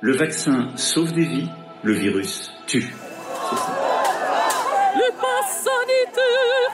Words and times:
Le 0.00 0.16
vaccin 0.16 0.68
sauve 0.76 1.12
des 1.12 1.24
vies, 1.24 1.48
le 1.82 1.92
virus 1.92 2.52
tue. 2.68 2.94
Le 4.94 5.10
pass 5.20 5.66
sanitaire 5.66 6.70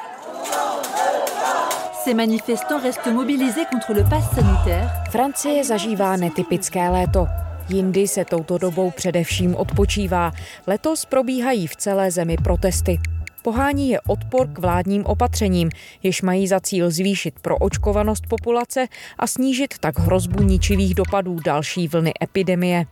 Ces 2.05 2.13
manifestants 2.13 2.81
restent 2.83 3.07
mobilisés 3.07 3.65
contre 3.73 3.95
le 3.95 4.05
pass 4.05 4.31
sanitaire. 4.35 4.91
Francie 5.11 5.65
zažívá 5.65 6.17
netypické 6.17 6.91
léto. 6.91 7.27
Jindy 7.69 8.09
se 8.09 8.25
touto 8.25 8.59
dobou 8.59 8.91
především 8.91 9.57
odpočívá. 9.57 10.31
Letos 10.67 11.05
probíhají 11.05 11.67
v 11.67 11.77
celé 11.77 12.11
zemi 12.11 12.37
protesty. 12.45 12.99
Pohání 13.43 13.91
je 13.91 14.01
odpor 14.01 14.49
k 14.49 14.59
vládním 14.59 15.07
opatřením, 15.07 15.71
jež 16.03 16.23
mají 16.23 16.49
za 16.49 16.61
cíl 16.61 16.91
zvýšit 16.91 17.35
proočkovanost 17.43 18.27
populace 18.29 18.87
a 19.19 19.27
snížit 19.27 19.79
tak 19.81 19.99
hrozbu 19.99 20.43
ničivých 20.43 20.95
dopadů 20.95 21.37
další 21.45 21.89
vlny 21.89 22.13
epidemie. 22.23 22.87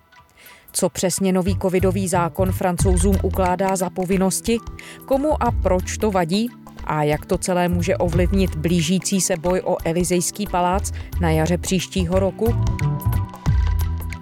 Co 0.73 0.89
přesně 0.89 1.32
nový 1.32 1.59
covidový 1.59 2.08
zákon 2.08 2.53
francouzům 2.53 3.17
ukládá 3.22 3.76
za 3.76 3.90
povinnosti? 3.90 4.58
Komu 5.04 5.43
a 5.43 5.50
proč 5.50 5.98
to 5.98 6.11
vadí? 6.11 6.48
A 6.85 7.03
jak 7.03 7.26
to 7.26 7.39
celé 7.39 7.68
může 7.68 7.96
ovlivnit 7.96 8.54
blížící 8.57 9.21
se 9.21 9.36
boj 9.36 9.62
o 9.64 9.76
Elizejský 9.85 10.46
palác 10.46 10.93
na 11.21 11.31
jaře 11.31 11.58
příštího 11.58 12.18
roku? 12.18 12.54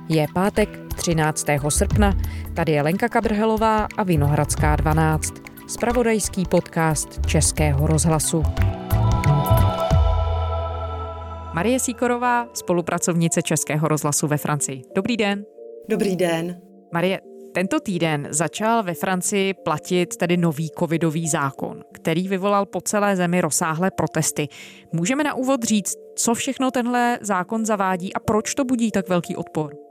Je 0.09 0.27
pátek 0.35 0.69
13. 0.97 1.47
srpna, 1.69 2.17
tady 2.55 2.73
je 2.73 2.83
Lenka 2.83 3.09
Kabrhelová 3.09 3.87
a 3.97 4.03
Vinohradská 4.03 4.77
12, 4.77 5.35
spravodajský 5.67 6.45
podcast 6.45 7.27
Českého 7.27 7.87
rozhlasu. 7.87 8.43
Marie 11.55 11.81
Síkorová, 11.81 12.47
spolupracovnice 12.55 13.43
Českého 13.43 13.89
rozhlasu 13.89 14.27
ve 14.27 14.37
Francii. 14.37 14.83
Dobrý 14.95 15.17
den. 15.17 15.45
Dobrý 15.91 16.17
den. 16.17 16.61
Marie, 16.93 17.21
tento 17.55 17.81
týden 17.81 18.29
začal 18.31 18.83
ve 18.83 18.95
Francii 18.95 19.55
platit 19.55 20.17
tedy 20.17 20.37
nový 20.37 20.71
covidový 20.79 21.29
zákon, 21.29 21.85
který 21.93 22.29
vyvolal 22.29 22.67
po 22.67 22.81
celé 22.81 23.17
zemi 23.17 23.41
rozsáhlé 23.41 23.91
protesty. 23.91 24.49
Můžeme 24.93 25.25
na 25.25 25.35
úvod 25.35 25.63
říct, 25.63 25.95
co 26.17 26.35
všechno 26.35 26.71
tenhle 26.71 27.19
zákon 27.23 27.67
zavádí 27.67 28.15
a 28.15 28.21
proč 28.21 28.55
to 28.55 28.65
budí 28.65 28.91
tak 28.91 29.09
velký 29.09 29.37
odpor? 29.37 29.90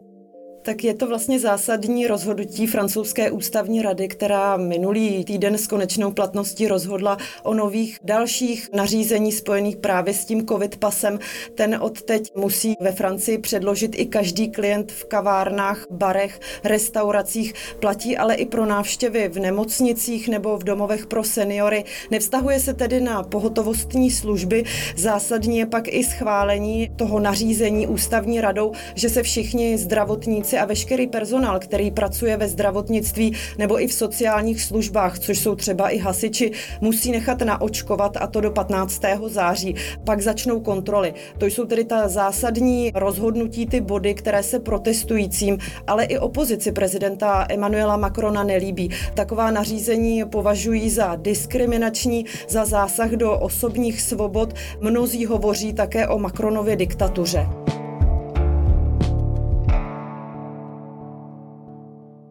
Tak 0.62 0.84
je 0.84 0.94
to 0.94 1.08
vlastně 1.08 1.40
zásadní 1.40 2.08
rozhodnutí 2.08 2.68
francouzské 2.68 3.32
ústavní 3.32 3.82
rady, 3.82 4.08
která 4.08 4.58
minulý 4.58 5.26
týden 5.26 5.58
s 5.58 5.68
konečnou 5.68 6.12
platností 6.12 6.68
rozhodla 6.68 7.18
o 7.44 7.54
nových 7.54 8.00
dalších 8.04 8.70
nařízení 8.74 9.32
spojených 9.32 9.78
právě 9.78 10.14
s 10.14 10.26
tím 10.26 10.48
covid 10.48 10.76
pasem. 10.76 11.20
Ten 11.56 11.78
od 11.82 12.02
teď 12.02 12.32
musí 12.36 12.76
ve 12.82 12.92
Francii 12.92 13.38
předložit 13.38 13.96
i 13.96 14.06
každý 14.06 14.52
klient 14.52 14.92
v 14.92 15.06
kavárnách, 15.06 15.86
barech, 15.92 16.40
restauracích. 16.64 17.54
Platí 17.80 18.18
ale 18.18 18.36
i 18.36 18.46
pro 18.46 18.66
návštěvy 18.66 19.28
v 19.28 19.40
nemocnicích 19.40 20.30
nebo 20.30 20.58
v 20.58 20.64
domovech 20.64 21.08
pro 21.08 21.24
seniory. 21.24 21.84
Nevztahuje 22.12 22.60
se 22.60 22.74
tedy 22.74 23.02
na 23.02 23.24
pohotovostní 23.24 24.12
služby. 24.12 24.64
Zásadní 24.96 25.58
je 25.58 25.66
pak 25.66 25.88
i 25.88 26.04
schválení 26.04 26.92
toho 26.96 27.20
nařízení 27.20 27.88
ústavní 27.88 28.42
radou, 28.42 28.72
že 28.96 29.10
se 29.10 29.24
všichni 29.24 29.78
zdravotníci 29.78 30.49
a 30.58 30.66
veškerý 30.66 31.08
personál, 31.08 31.60
který 31.60 31.92
pracuje 31.92 32.38
ve 32.38 32.48
zdravotnictví 32.48 33.36
nebo 33.58 33.82
i 33.82 33.88
v 33.88 33.94
sociálních 33.94 34.62
službách, 34.62 35.20
což 35.20 35.40
jsou 35.40 35.56
třeba 35.56 35.90
i 35.90 35.98
hasiči, 35.98 36.52
musí 36.82 37.12
nechat 37.12 37.42
naočkovat 37.42 38.18
a 38.18 38.28
to 38.28 38.42
do 38.42 38.52
15. 38.52 39.02
září. 39.28 39.76
Pak 40.04 40.22
začnou 40.22 40.60
kontroly. 40.60 41.14
To 41.38 41.46
jsou 41.46 41.66
tedy 41.66 41.84
ta 41.84 42.08
zásadní 42.08 42.92
rozhodnutí, 42.96 43.66
ty 43.66 43.82
body, 43.82 44.14
které 44.14 44.44
se 44.44 44.60
protestujícím, 44.60 45.58
ale 45.88 46.04
i 46.04 46.18
opozici 46.18 46.72
prezidenta 46.72 47.46
Emmanuela 47.50 47.98
Macrona 47.98 48.44
nelíbí. 48.44 48.90
Taková 49.14 49.52
nařízení 49.52 50.26
považují 50.26 50.90
za 50.90 51.16
diskriminační, 51.16 52.26
za 52.50 52.66
zásah 52.66 53.12
do 53.12 53.40
osobních 53.40 54.02
svobod. 54.02 54.54
Mnozí 54.82 55.26
hovoří 55.26 55.74
také 55.74 56.08
o 56.08 56.20
Macronově 56.20 56.76
diktatuře. 56.76 57.69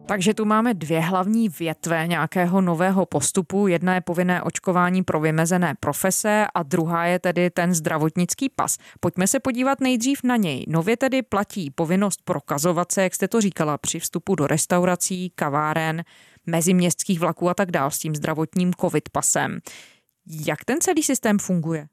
Takže 0.09 0.33
tu 0.33 0.45
máme 0.45 0.73
dvě 0.73 0.99
hlavní 0.99 1.49
větve 1.49 2.07
nějakého 2.07 2.61
nového 2.61 3.05
postupu. 3.05 3.67
Jedna 3.67 3.95
je 3.95 4.01
povinné 4.01 4.41
očkování 4.41 5.03
pro 5.03 5.19
vymezené 5.19 5.75
profese 5.79 6.47
a 6.53 6.63
druhá 6.63 7.05
je 7.05 7.19
tedy 7.19 7.49
ten 7.49 7.73
zdravotnický 7.73 8.49
pas. 8.49 8.77
Pojďme 8.99 9.27
se 9.27 9.39
podívat 9.39 9.81
nejdřív 9.81 10.23
na 10.23 10.35
něj. 10.35 10.65
Nově 10.67 10.97
tedy 10.97 11.21
platí 11.21 11.71
povinnost 11.71 12.21
prokazovat 12.23 12.91
se, 12.91 13.03
jak 13.03 13.15
jste 13.15 13.27
to 13.27 13.41
říkala, 13.41 13.77
při 13.77 13.99
vstupu 13.99 14.35
do 14.35 14.47
restaurací, 14.47 15.31
kaváren, 15.35 16.03
meziměstských 16.45 17.19
vlaků 17.19 17.49
a 17.49 17.53
tak 17.53 17.71
dál 17.71 17.91
s 17.91 17.99
tím 17.99 18.15
zdravotním 18.15 18.73
covid 18.73 19.09
pasem. 19.09 19.59
Jak 20.45 20.65
ten 20.65 20.81
celý 20.81 21.03
systém 21.03 21.39
funguje? 21.39 21.87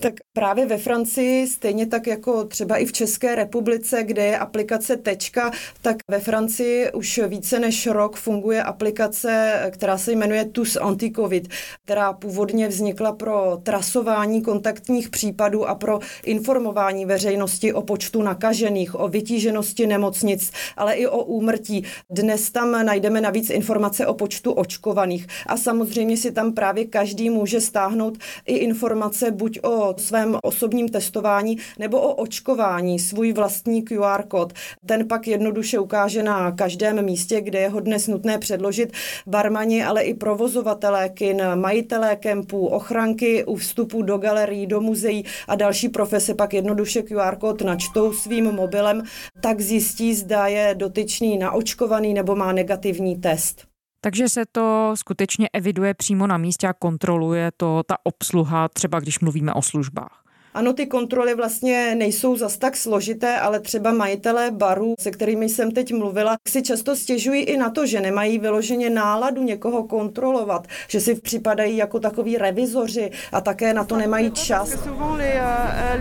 Tak 0.00 0.14
právě 0.32 0.66
ve 0.66 0.78
Francii, 0.78 1.46
stejně 1.46 1.86
tak 1.86 2.06
jako 2.06 2.44
třeba 2.44 2.76
i 2.76 2.86
v 2.86 2.92
České 2.92 3.34
republice, 3.34 4.02
kde 4.02 4.24
je 4.24 4.38
aplikace 4.38 4.96
Tečka, 4.96 5.50
tak 5.82 5.96
ve 6.10 6.18
Francii 6.18 6.92
už 6.92 7.20
více 7.28 7.58
než 7.58 7.86
rok 7.86 8.16
funguje 8.16 8.62
aplikace, 8.62 9.60
která 9.70 9.98
se 9.98 10.12
jmenuje 10.12 10.44
TUS 10.44 10.76
Anticovid, 10.76 11.48
která 11.84 12.12
původně 12.12 12.68
vznikla 12.68 13.12
pro 13.12 13.58
trasování 13.62 14.42
kontaktních 14.42 15.10
případů 15.10 15.68
a 15.68 15.74
pro 15.74 15.98
informování 16.24 17.06
veřejnosti 17.06 17.72
o 17.72 17.82
počtu 17.82 18.22
nakažených, 18.22 19.00
o 19.00 19.08
vytíženosti 19.08 19.86
nemocnic, 19.86 20.52
ale 20.76 20.94
i 20.94 21.06
o 21.06 21.24
úmrtí. 21.24 21.84
Dnes 22.10 22.50
tam 22.50 22.86
najdeme 22.86 23.20
navíc 23.20 23.50
informace 23.50 24.06
o 24.06 24.14
počtu 24.14 24.52
očkovaných 24.52 25.26
a 25.46 25.56
samozřejmě 25.56 26.16
si 26.16 26.32
tam 26.32 26.52
právě 26.52 26.84
každý 26.84 27.30
může 27.30 27.60
stáhnout 27.60 28.18
i 28.46 28.56
informace 28.56 29.30
buď 29.30 29.58
o 29.62 29.87
svém 29.96 30.36
osobním 30.42 30.88
testování 30.88 31.58
nebo 31.78 32.00
o 32.00 32.14
očkování, 32.14 32.98
svůj 32.98 33.32
vlastní 33.32 33.82
QR 33.82 34.22
kód. 34.28 34.52
Ten 34.86 35.08
pak 35.08 35.28
jednoduše 35.28 35.78
ukáže 35.78 36.22
na 36.22 36.50
každém 36.52 37.04
místě, 37.04 37.40
kde 37.40 37.58
je 37.58 37.68
ho 37.68 37.80
dnes 37.80 38.06
nutné 38.06 38.38
předložit 38.38 38.92
barmani, 39.26 39.84
ale 39.84 40.02
i 40.02 40.14
provozovatelé 40.14 41.08
kin, 41.08 41.42
majitelé 41.54 42.16
kempů, 42.16 42.66
ochranky 42.66 43.44
u 43.44 43.56
vstupu 43.56 44.02
do 44.02 44.18
galerií, 44.18 44.66
do 44.66 44.80
muzeí 44.80 45.24
a 45.48 45.54
další 45.54 45.88
profese 45.88 46.34
pak 46.34 46.54
jednoduše 46.54 47.02
QR 47.02 47.36
kód 47.36 47.62
načtou 47.62 48.12
svým 48.12 48.44
mobilem, 48.52 49.02
tak 49.40 49.60
zjistí, 49.60 50.14
zda 50.14 50.46
je 50.46 50.74
dotyčný 50.74 51.38
naočkovaný 51.38 52.14
nebo 52.14 52.36
má 52.36 52.52
negativní 52.52 53.16
test. 53.16 53.68
Takže 54.00 54.28
se 54.28 54.46
to 54.46 54.92
skutečně 54.94 55.48
eviduje 55.52 55.94
přímo 55.94 56.26
na 56.26 56.36
místě 56.36 56.68
a 56.68 56.72
kontroluje 56.72 57.52
to 57.56 57.82
ta 57.86 57.96
obsluha, 58.02 58.68
třeba 58.68 59.00
když 59.00 59.20
mluvíme 59.20 59.52
o 59.52 59.62
službách. 59.62 60.27
Ano, 60.54 60.72
ty 60.72 60.86
kontroly 60.86 61.34
vlastně 61.34 61.94
nejsou 61.94 62.36
zas 62.36 62.58
tak 62.58 62.76
složité, 62.76 63.36
ale 63.36 63.60
třeba 63.60 63.92
majitelé 63.92 64.50
barů, 64.50 64.94
se 65.00 65.10
kterými 65.10 65.48
jsem 65.48 65.70
teď 65.70 65.94
mluvila, 65.94 66.36
si 66.48 66.62
často 66.62 66.96
stěžují 66.96 67.42
i 67.42 67.56
na 67.56 67.70
to, 67.70 67.86
že 67.86 68.00
nemají 68.00 68.38
vyloženě 68.38 68.90
náladu 68.90 69.42
někoho 69.42 69.82
kontrolovat, 69.82 70.66
že 70.88 71.00
si 71.00 71.14
připadají 71.14 71.76
jako 71.76 72.00
takový 72.00 72.38
revizoři 72.38 73.10
a 73.32 73.40
také 73.40 73.74
na 73.74 73.84
to 73.84 73.96
nemají 73.96 74.30
čas. 74.30 74.76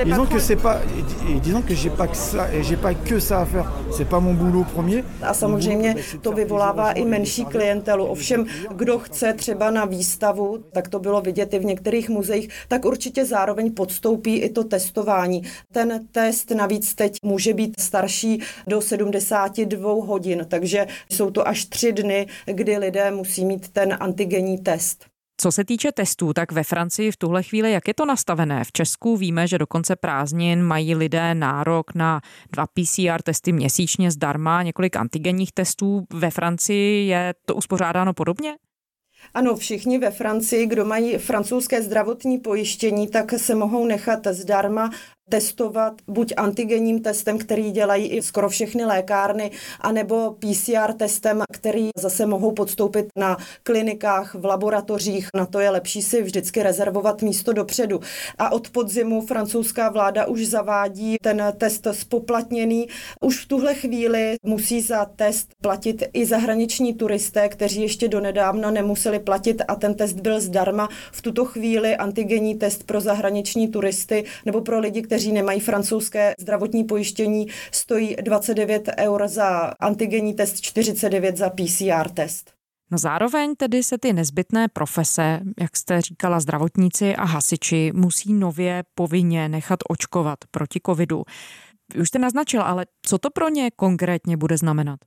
Disons 0.03 0.29
que 0.29 0.39
c'est 0.39 0.61
pas, 0.61 0.77
disons 1.43 1.65
que 1.65 1.75
j'ai 1.75 1.95
pas 1.97 2.07
que 2.07 2.17
ça, 2.17 2.47
j'ai 2.61 2.77
pas 2.77 2.93
que 2.93 3.19
ça 3.19 3.41
à 3.41 3.45
faire. 3.45 3.71
C'est 3.97 4.09
pas 4.09 4.19
mon 4.19 4.33
boulot 4.33 4.65
premier. 4.73 5.03
A 5.21 5.33
samozřejmě 5.33 5.95
to 6.21 6.31
vyvolává 6.31 6.91
i 6.91 7.05
menší 7.05 7.45
klientelu. 7.45 8.05
Ovšem, 8.05 8.45
kdo 8.75 8.99
chce 8.99 9.33
třeba 9.33 9.71
na 9.71 9.85
výstavu, 9.85 10.57
tak 10.71 10.87
to 10.87 10.99
bylo 10.99 11.21
vidět 11.21 11.53
i 11.53 11.59
v 11.59 11.65
některých 11.65 12.09
muzeích, 12.09 12.49
tak 12.67 12.85
určitě 12.85 13.25
zároveň 13.25 13.71
podstoupí 13.71 14.36
i 14.37 14.49
to 14.49 14.63
testování. 14.63 15.43
Ten 15.73 16.07
test 16.11 16.51
navíc 16.51 16.95
teď 16.95 17.17
může 17.23 17.53
být 17.53 17.79
starší 17.79 18.43
do 18.67 18.81
72 18.81 19.91
hodin, 19.91 20.45
takže 20.47 20.87
jsou 21.11 21.31
to 21.31 21.47
až 21.47 21.65
tři 21.65 21.91
dny, 21.93 22.27
kdy 22.45 22.77
lidé 22.77 23.11
musí 23.11 23.45
mít 23.45 23.69
ten 23.69 23.97
antigenní 23.99 24.57
test. 24.57 25.05
Co 25.41 25.51
se 25.51 25.65
týče 25.65 25.91
testů, 25.91 26.33
tak 26.33 26.51
ve 26.51 26.63
Francii 26.63 27.11
v 27.11 27.17
tuhle 27.17 27.43
chvíli, 27.43 27.71
jak 27.71 27.87
je 27.87 27.93
to 27.93 28.05
nastavené? 28.05 28.63
V 28.63 28.71
Česku 28.71 29.17
víme, 29.17 29.47
že 29.47 29.57
do 29.57 29.67
konce 29.67 29.95
prázdnin 29.95 30.63
mají 30.63 30.95
lidé 30.95 31.35
nárok 31.35 31.95
na 31.95 32.21
dva 32.51 32.67
PCR 32.67 33.21
testy 33.23 33.51
měsíčně 33.51 34.11
zdarma, 34.11 34.63
několik 34.63 34.95
antigenních 34.95 35.51
testů. 35.51 36.05
Ve 36.13 36.31
Francii 36.31 37.07
je 37.07 37.33
to 37.45 37.55
uspořádáno 37.55 38.13
podobně? 38.13 38.55
Ano, 39.33 39.55
všichni 39.55 39.97
ve 39.97 40.11
Francii, 40.11 40.65
kdo 40.65 40.85
mají 40.85 41.17
francouzské 41.17 41.81
zdravotní 41.81 42.37
pojištění, 42.37 43.07
tak 43.07 43.33
se 43.37 43.55
mohou 43.55 43.85
nechat 43.85 44.27
zdarma 44.27 44.91
testovat 45.29 45.93
buď 46.07 46.33
antigenním 46.37 47.01
testem, 47.01 47.37
který 47.37 47.71
dělají 47.71 48.07
i 48.07 48.21
skoro 48.21 48.49
všechny 48.49 48.85
lékárny, 48.85 49.51
anebo 49.81 50.35
PCR 50.39 50.93
testem, 50.93 51.43
který 51.53 51.89
zase 51.97 52.25
mohou 52.25 52.51
podstoupit 52.51 53.07
na 53.17 53.37
klinikách, 53.63 54.35
v 54.35 54.45
laboratořích. 54.45 55.27
Na 55.35 55.45
to 55.45 55.59
je 55.59 55.69
lepší 55.69 56.01
si 56.01 56.23
vždycky 56.23 56.63
rezervovat 56.63 57.21
místo 57.21 57.53
dopředu. 57.53 57.99
A 58.37 58.51
od 58.51 58.69
podzimu 58.69 59.21
francouzská 59.21 59.89
vláda 59.89 60.25
už 60.25 60.47
zavádí 60.47 61.15
ten 61.23 61.53
test 61.57 61.87
spoplatněný. 61.91 62.87
Už 63.21 63.45
v 63.45 63.47
tuhle 63.47 63.75
chvíli 63.75 64.35
musí 64.43 64.81
za 64.81 65.05
test 65.05 65.49
platit 65.61 66.03
i 66.13 66.25
zahraniční 66.25 66.93
turisté, 66.93 67.49
kteří 67.49 67.81
ještě 67.81 68.07
donedávna 68.07 68.71
nemuseli 68.71 69.19
platit 69.19 69.61
a 69.67 69.75
ten 69.75 69.93
test 69.93 70.13
byl 70.13 70.41
zdarma. 70.41 70.89
V 71.11 71.21
tuto 71.21 71.45
chvíli 71.45 71.95
antigenní 71.95 72.55
test 72.55 72.83
pro 72.83 73.01
zahraniční 73.01 73.67
turisty 73.67 74.23
nebo 74.45 74.61
pro 74.61 74.79
lidi, 74.79 75.01
kteří 75.01 75.16
nemají 75.25 75.59
francouzské 75.59 76.33
zdravotní 76.39 76.83
pojištění, 76.83 77.47
stojí 77.71 78.15
29 78.21 78.89
eur 78.97 79.27
za 79.27 79.73
antigenní 79.79 80.33
test, 80.33 80.61
49 80.61 81.37
za 81.37 81.49
PCR 81.49 82.09
test. 82.13 82.51
No 82.91 82.97
zároveň 82.97 83.55
tedy 83.55 83.83
se 83.83 83.97
ty 83.97 84.13
nezbytné 84.13 84.67
profese, 84.67 85.39
jak 85.59 85.77
jste 85.77 86.01
říkala, 86.01 86.39
zdravotníci 86.39 87.15
a 87.15 87.23
hasiči, 87.23 87.91
musí 87.95 88.33
nově 88.33 88.83
povinně 88.95 89.49
nechat 89.49 89.79
očkovat 89.89 90.39
proti 90.51 90.79
covidu. 90.85 91.23
Už 92.01 92.07
jste 92.07 92.19
naznačil, 92.19 92.61
ale 92.61 92.85
co 93.01 93.17
to 93.17 93.29
pro 93.29 93.49
ně 93.49 93.71
konkrétně 93.75 94.37
bude 94.37 94.57
znamenat? 94.57 94.99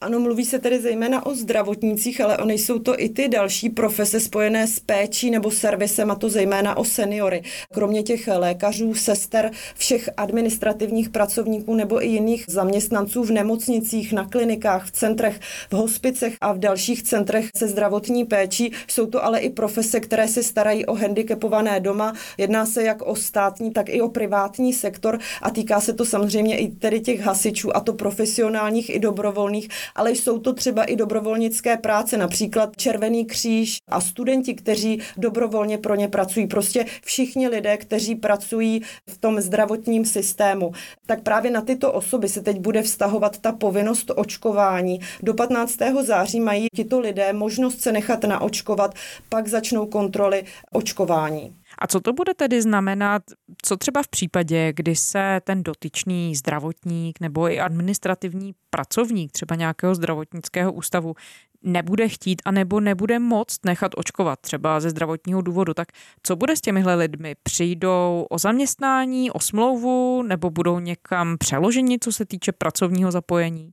Ano, 0.00 0.20
mluví 0.20 0.44
se 0.44 0.58
tedy 0.58 0.80
zejména 0.80 1.26
o 1.26 1.34
zdravotnících, 1.34 2.20
ale 2.20 2.38
oni 2.38 2.58
jsou 2.58 2.78
to 2.78 3.00
i 3.00 3.08
ty 3.08 3.28
další 3.28 3.68
profese 3.68 4.20
spojené 4.20 4.66
s 4.66 4.80
péčí 4.80 5.30
nebo 5.30 5.50
servisem, 5.50 6.10
a 6.10 6.14
to 6.14 6.28
zejména 6.28 6.76
o 6.76 6.84
seniory. 6.84 7.42
Kromě 7.72 8.02
těch 8.02 8.28
lékařů, 8.36 8.94
sester, 8.94 9.50
všech 9.76 10.10
administrativních 10.16 11.08
pracovníků 11.08 11.74
nebo 11.74 12.04
i 12.04 12.08
jiných 12.08 12.44
zaměstnanců 12.48 13.24
v 13.24 13.30
nemocnicích, 13.30 14.12
na 14.12 14.28
klinikách, 14.28 14.86
v 14.86 14.90
centrech, 14.90 15.40
v 15.70 15.72
hospicech 15.72 16.36
a 16.40 16.52
v 16.52 16.58
dalších 16.58 17.02
centrech 17.02 17.48
se 17.56 17.68
zdravotní 17.68 18.24
péčí. 18.24 18.72
Jsou 18.88 19.06
to 19.06 19.24
ale 19.24 19.38
i 19.38 19.50
profese, 19.50 20.00
které 20.00 20.28
se 20.28 20.42
starají 20.42 20.86
o 20.86 20.94
handicapované 20.94 21.80
doma. 21.80 22.14
Jedná 22.38 22.66
se 22.66 22.82
jak 22.82 23.02
o 23.02 23.16
státní, 23.16 23.72
tak 23.72 23.88
i 23.88 24.02
o 24.02 24.08
privátní 24.08 24.72
sektor 24.72 25.18
a 25.42 25.50
týká 25.50 25.80
se 25.80 25.92
to 25.92 26.04
samozřejmě 26.04 26.58
i 26.58 26.68
tedy 26.68 27.00
těch 27.00 27.20
hasičů, 27.20 27.76
a 27.76 27.80
to 27.80 27.92
profesionálních 27.92 28.90
i 28.90 28.98
dobrovolných 28.98 29.68
ale 29.94 30.10
jsou 30.10 30.38
to 30.38 30.52
třeba 30.52 30.84
i 30.84 30.96
dobrovolnické 30.96 31.76
práce, 31.76 32.16
například 32.16 32.76
Červený 32.76 33.26
kříž 33.26 33.76
a 33.88 34.00
studenti, 34.00 34.54
kteří 34.54 35.00
dobrovolně 35.16 35.78
pro 35.78 35.94
ně 35.94 36.08
pracují. 36.08 36.46
Prostě 36.46 36.84
všichni 37.04 37.48
lidé, 37.48 37.76
kteří 37.76 38.14
pracují 38.14 38.82
v 39.10 39.18
tom 39.18 39.40
zdravotním 39.40 40.04
systému. 40.04 40.72
Tak 41.06 41.22
právě 41.22 41.50
na 41.50 41.60
tyto 41.60 41.92
osoby 41.92 42.28
se 42.28 42.40
teď 42.40 42.58
bude 42.58 42.82
vztahovat 42.82 43.38
ta 43.38 43.52
povinnost 43.52 44.10
očkování. 44.16 45.00
Do 45.22 45.34
15. 45.34 45.78
září 46.02 46.40
mají 46.40 46.66
tito 46.76 47.00
lidé 47.00 47.32
možnost 47.32 47.80
se 47.80 47.92
nechat 47.92 48.24
naočkovat, 48.24 48.94
pak 49.28 49.48
začnou 49.48 49.86
kontroly 49.86 50.44
očkování. 50.72 51.54
A 51.84 51.86
co 51.86 52.00
to 52.00 52.12
bude 52.12 52.34
tedy 52.34 52.62
znamenat, 52.62 53.22
co 53.62 53.76
třeba 53.76 54.02
v 54.02 54.08
případě, 54.08 54.72
kdy 54.72 54.96
se 54.96 55.40
ten 55.44 55.62
dotyčný 55.62 56.36
zdravotník 56.36 57.20
nebo 57.20 57.50
i 57.50 57.60
administrativní 57.60 58.54
pracovník 58.70 59.32
třeba 59.32 59.56
nějakého 59.56 59.94
zdravotnického 59.94 60.72
ústavu 60.72 61.14
nebude 61.62 62.08
chtít 62.08 62.42
a 62.44 62.50
nebo 62.50 62.80
nebude 62.80 63.18
moct 63.18 63.64
nechat 63.64 63.92
očkovat 63.96 64.40
třeba 64.40 64.80
ze 64.80 64.90
zdravotního 64.90 65.42
důvodu, 65.42 65.74
tak 65.74 65.88
co 66.22 66.36
bude 66.36 66.56
s 66.56 66.60
těmihle 66.60 66.94
lidmi? 66.94 67.34
Přijdou 67.42 68.26
o 68.30 68.38
zaměstnání, 68.38 69.30
o 69.30 69.40
smlouvu 69.40 70.22
nebo 70.22 70.50
budou 70.50 70.78
někam 70.78 71.38
přeloženi, 71.38 71.98
co 71.98 72.12
se 72.12 72.24
týče 72.24 72.52
pracovního 72.52 73.10
zapojení? 73.10 73.70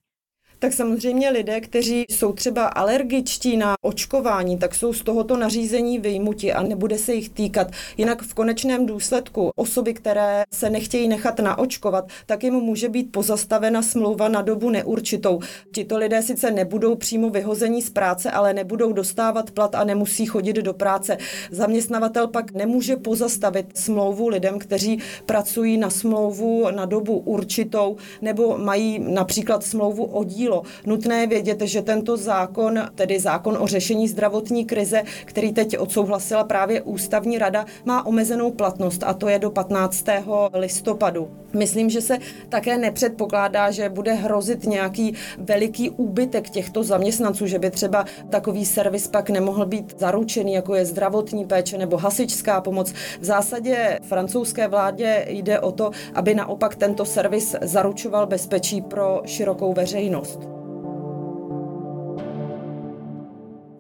Tak 0.62 0.74
samozřejmě 0.74 1.30
lidé, 1.30 1.62
kteří 1.62 2.06
jsou 2.10 2.34
třeba 2.34 2.66
alergičtí 2.66 3.58
na 3.58 3.76
očkování, 3.82 4.58
tak 4.58 4.76
jsou 4.76 4.94
z 4.94 5.04
tohoto 5.04 5.38
nařízení 5.38 6.00
vyjmuti 6.00 6.54
a 6.54 6.64
nebude 6.64 6.98
se 6.98 7.14
jich 7.14 7.30
týkat. 7.30 7.68
Jinak 7.98 8.22
v 8.22 8.34
konečném 8.34 8.86
důsledku 8.86 9.52
osoby, 9.56 9.94
které 9.94 10.44
se 10.54 10.70
nechtějí 10.70 11.08
nechat 11.08 11.40
naočkovat, 11.40 12.08
tak 12.26 12.44
jim 12.44 12.54
může 12.54 12.90
být 12.90 13.12
pozastavena 13.12 13.82
smlouva 13.82 14.28
na 14.28 14.42
dobu 14.42 14.70
neurčitou. 14.70 15.40
Tito 15.72 15.98
lidé 15.98 16.22
sice 16.22 16.52
nebudou 16.52 16.96
přímo 16.96 17.30
vyhození 17.30 17.82
z 17.82 17.90
práce, 17.90 18.32
ale 18.32 18.54
nebudou 18.54 18.94
dostávat 18.94 19.52
plat 19.52 19.76
a 19.76 19.84
nemusí 19.84 20.26
chodit 20.26 20.56
do 20.56 20.74
práce. 20.74 21.18
Zaměstnavatel 21.52 22.28
pak 22.28 22.52
nemůže 22.52 22.96
pozastavit 22.96 23.78
smlouvu 23.78 24.28
lidem, 24.28 24.60
kteří 24.60 25.00
pracují 25.26 25.78
na 25.78 25.90
smlouvu 25.90 26.68
na 26.72 26.86
dobu 26.86 27.18
určitou 27.18 27.98
nebo 28.22 28.58
mají 28.58 29.00
například 29.00 29.64
smlouvu 29.64 30.06
o 30.06 30.24
díl 30.24 30.51
bylo 30.52 30.64
nutné 30.86 31.28
vědět, 31.28 31.62
že 31.62 31.82
tento 31.82 32.18
zákon, 32.18 32.80
tedy 32.96 33.20
zákon 33.20 33.58
o 33.60 33.68
řešení 33.68 34.08
zdravotní 34.08 34.66
krize, 34.66 35.04
který 35.26 35.54
teď 35.54 35.78
odsouhlasila 35.78 36.44
právě 36.44 36.82
ústavní 36.82 37.38
rada, 37.38 37.66
má 37.86 38.06
omezenou 38.06 38.52
platnost 38.52 39.04
a 39.04 39.14
to 39.14 39.30
je 39.30 39.40
do 39.40 39.52
15. 39.52 40.06
listopadu. 40.54 41.41
Myslím, 41.54 41.90
že 41.90 42.02
se 42.02 42.18
také 42.50 42.78
nepředpokládá, 42.78 43.72
že 43.72 43.90
bude 43.90 44.14
hrozit 44.14 44.66
nějaký 44.66 45.14
veliký 45.38 45.90
úbytek 45.90 46.50
těchto 46.50 46.84
zaměstnanců, 46.84 47.48
že 47.48 47.60
by 47.60 47.72
třeba 47.72 48.06
takový 48.30 48.66
servis 48.66 49.08
pak 49.08 49.30
nemohl 49.30 49.66
být 49.66 49.96
zaručený, 50.00 50.54
jako 50.54 50.76
je 50.76 50.86
zdravotní 50.86 51.46
péče 51.46 51.78
nebo 51.78 51.98
hasičská 51.98 52.62
pomoc. 52.62 52.94
V 53.20 53.26
zásadě 53.26 54.00
francouzské 54.04 54.68
vládě 54.68 55.26
jde 55.30 55.60
o 55.60 55.72
to, 55.72 55.92
aby 56.14 56.34
naopak 56.34 56.76
tento 56.76 57.06
servis 57.06 57.56
zaručoval 57.62 58.28
bezpečí 58.28 58.82
pro 58.82 59.22
širokou 59.26 59.74
veřejnost. 59.74 60.61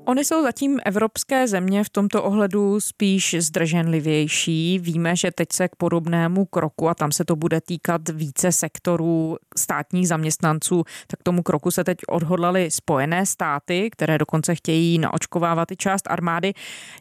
Ony 0.05 0.25
jsou 0.25 0.43
zatím 0.43 0.79
evropské 0.85 1.47
země 1.47 1.83
v 1.83 1.89
tomto 1.89 2.23
ohledu 2.23 2.79
spíš 2.79 3.35
zdrženlivější. 3.39 4.79
Víme, 4.79 5.15
že 5.15 5.31
teď 5.31 5.47
se 5.51 5.67
k 5.67 5.75
podobnému 5.75 6.45
kroku, 6.45 6.89
a 6.89 6.95
tam 6.95 7.11
se 7.11 7.25
to 7.25 7.35
bude 7.35 7.61
týkat 7.61 8.09
více 8.09 8.51
sektorů 8.51 9.37
státních 9.57 10.07
zaměstnanců, 10.07 10.83
tak 11.07 11.19
k 11.19 11.23
tomu 11.23 11.43
kroku 11.43 11.71
se 11.71 11.83
teď 11.83 11.97
odhodlali 12.09 12.71
Spojené 12.71 13.25
státy, 13.25 13.89
které 13.91 14.17
dokonce 14.17 14.55
chtějí 14.55 14.99
naočkovávat 14.99 15.71
i 15.71 15.75
část 15.75 16.07
armády. 16.09 16.53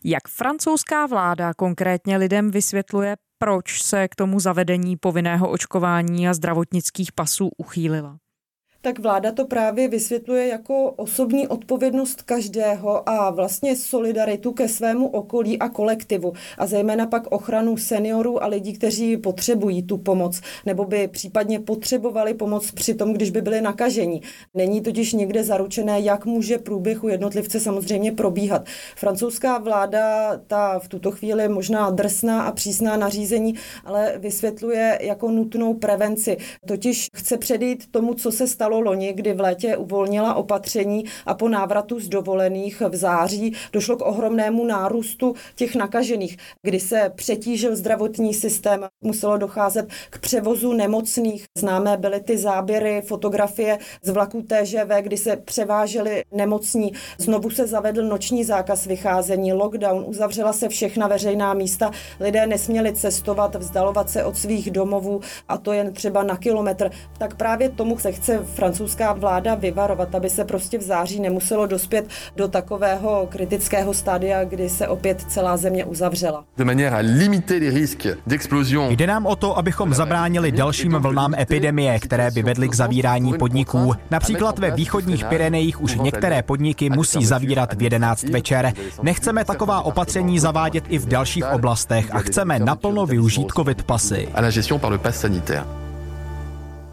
Jak 0.05 0.29
francouzská 0.29 1.07
vláda 1.07 1.55
konkrétně 1.55 2.17
lidem 2.17 2.51
vysvětluje, 2.51 3.17
proč 3.39 3.83
se 3.83 4.09
k 4.09 4.15
tomu 4.17 4.41
zavedení 4.41 4.97
povinného 4.97 5.51
očkování 5.51 6.29
a 6.29 6.35
zdravotnických 6.35 7.13
pasů 7.13 7.51
uchýlila? 7.57 8.19
Tak 8.83 8.99
vláda 8.99 9.33
to 9.33 9.45
právě 9.45 9.89
vysvětluje 9.89 10.49
jako 10.49 10.91
osobní 10.91 11.49
odpovědnost 11.49 12.23
každého 12.23 13.09
a 13.09 13.31
vlastně 13.31 13.77
solidaritu 13.77 14.53
ke 14.53 14.69
svému 14.69 15.09
okolí 15.09 15.59
a 15.59 15.69
kolektivu 15.69 16.33
a 16.59 16.67
zejména 16.67 17.07
pak 17.07 17.27
ochranu 17.31 17.77
seniorů 17.77 18.43
a 18.43 18.47
lidí, 18.47 18.73
kteří 18.73 19.17
potřebují 19.17 19.83
tu 19.83 19.99
pomoc 19.99 20.41
nebo 20.67 20.85
by 20.85 21.09
případně 21.09 21.61
potřebovali 21.61 22.35
pomoc 22.35 22.71
při 22.71 22.95
tom, 22.95 23.13
když 23.13 23.31
by 23.31 23.43
byli 23.43 23.61
nakažení. 23.61 24.23
Není 24.55 24.81
totiž 24.81 25.13
někde 25.13 25.45
zaručené, 25.45 26.01
jak 26.01 26.27
může 26.27 26.59
průběh 26.59 27.05
u 27.05 27.09
jednotlivce 27.09 27.61
samozřejmě 27.61 28.13
probíhat. 28.13 28.67
Francouzská 28.97 29.59
vláda 29.59 30.37
ta 30.47 30.79
v 30.79 30.89
tuto 30.89 31.11
chvíli 31.11 31.49
možná 31.49 31.91
drsná 31.91 32.43
a 32.43 32.53
přísná 32.53 32.97
nařízení, 32.97 33.55
ale 33.85 34.15
vysvětluje 34.19 34.99
jako 35.03 35.31
nutnou 35.31 35.75
prevenci. 35.75 36.37
Totiž 36.67 37.09
chce 37.17 37.37
předejít 37.37 37.91
tomu, 37.91 38.15
co 38.15 38.33
se 38.33 38.47
stalo 38.47 38.70
stalo 38.71 38.81
loni, 38.81 39.13
kdy 39.13 39.33
v 39.33 39.41
létě 39.41 39.77
uvolnila 39.77 40.35
opatření 40.35 41.05
a 41.27 41.35
po 41.35 41.49
návratu 41.49 42.01
z 42.01 42.09
dovolených 42.09 42.83
v 42.89 42.97
září 42.97 43.57
došlo 43.73 43.97
k 43.97 44.07
ohromnému 44.07 44.65
nárůstu 44.65 45.35
těch 45.55 45.75
nakažených, 45.75 46.37
kdy 46.63 46.81
se 46.81 47.13
přetížil 47.15 47.77
zdravotní 47.77 48.35
systém, 48.35 48.87
muselo 49.05 49.37
docházet 49.37 49.87
k 50.11 50.19
převozu 50.19 50.73
nemocných. 50.73 51.45
Známé 51.59 51.97
byly 51.97 52.21
ty 52.21 52.39
záběry, 52.39 53.03
fotografie 53.03 53.79
z 54.03 54.11
vlaků 54.11 54.43
TŽV, 54.43 55.01
kdy 55.01 55.17
se 55.17 55.37
převáželi 55.37 56.25
nemocní. 56.33 56.93
Znovu 57.19 57.51
se 57.51 57.67
zavedl 57.67 58.03
noční 58.03 58.45
zákaz 58.45 58.87
vycházení, 58.87 59.53
lockdown, 59.53 60.05
uzavřela 60.07 60.53
se 60.53 60.69
všechna 60.69 61.09
veřejná 61.09 61.55
místa, 61.55 61.91
lidé 62.21 62.47
nesměli 62.47 62.93
cestovat, 62.93 63.55
vzdalovat 63.55 64.11
se 64.11 64.25
od 64.25 64.37
svých 64.37 64.71
domovů 64.71 65.21
a 65.49 65.59
to 65.59 65.73
jen 65.73 65.93
třeba 65.93 66.23
na 66.23 66.37
kilometr. 66.37 66.91
Tak 67.19 67.37
právě 67.37 67.69
tomu 67.69 67.99
se 67.99 68.13
chce 68.13 68.39
francouzská 68.61 69.13
vláda 69.13 69.55
vyvarovat, 69.55 70.15
aby 70.15 70.31
se 70.31 70.45
prostě 70.45 70.79
v 70.79 70.83
září 70.83 71.21
nemuselo 71.21 71.67
dospět 71.67 72.09
do 72.37 72.49
takového 72.49 73.29
kritického 73.31 73.95
stádia, 73.95 74.45
kdy 74.45 74.69
se 74.69 74.89
opět 74.89 75.25
celá 75.29 75.57
země 75.57 75.85
uzavřela. 75.85 76.45
Jde 78.91 79.07
nám 79.07 79.27
o 79.27 79.37
to, 79.37 79.59
abychom 79.59 79.95
zabránili 79.95 80.53
dalším 80.53 80.93
vlnám 80.93 81.35
epidemie, 81.35 81.99
které 81.99 82.31
by 82.31 82.43
vedly 82.43 82.69
k 82.69 82.75
zavírání 82.75 83.35
podniků. 83.35 83.95
Například 84.11 84.59
ve 84.59 84.71
východních 84.71 85.25
Pyrenejích 85.25 85.81
už 85.81 85.95
některé 85.95 86.43
podniky 86.43 86.91
musí 86.91 87.25
zavírat 87.25 87.75
v 87.75 87.83
11 87.83 88.23
večer. 88.23 88.73
Nechceme 89.03 89.45
taková 89.45 89.83
opatření 89.83 90.39
zavádět 90.39 90.85
i 90.89 90.99
v 90.99 91.07
dalších 91.07 91.45
oblastech 91.53 92.15
a 92.15 92.19
chceme 92.19 92.59
naplno 92.59 93.07
využít 93.07 93.53
covid 93.57 93.83
pasy. 93.83 94.29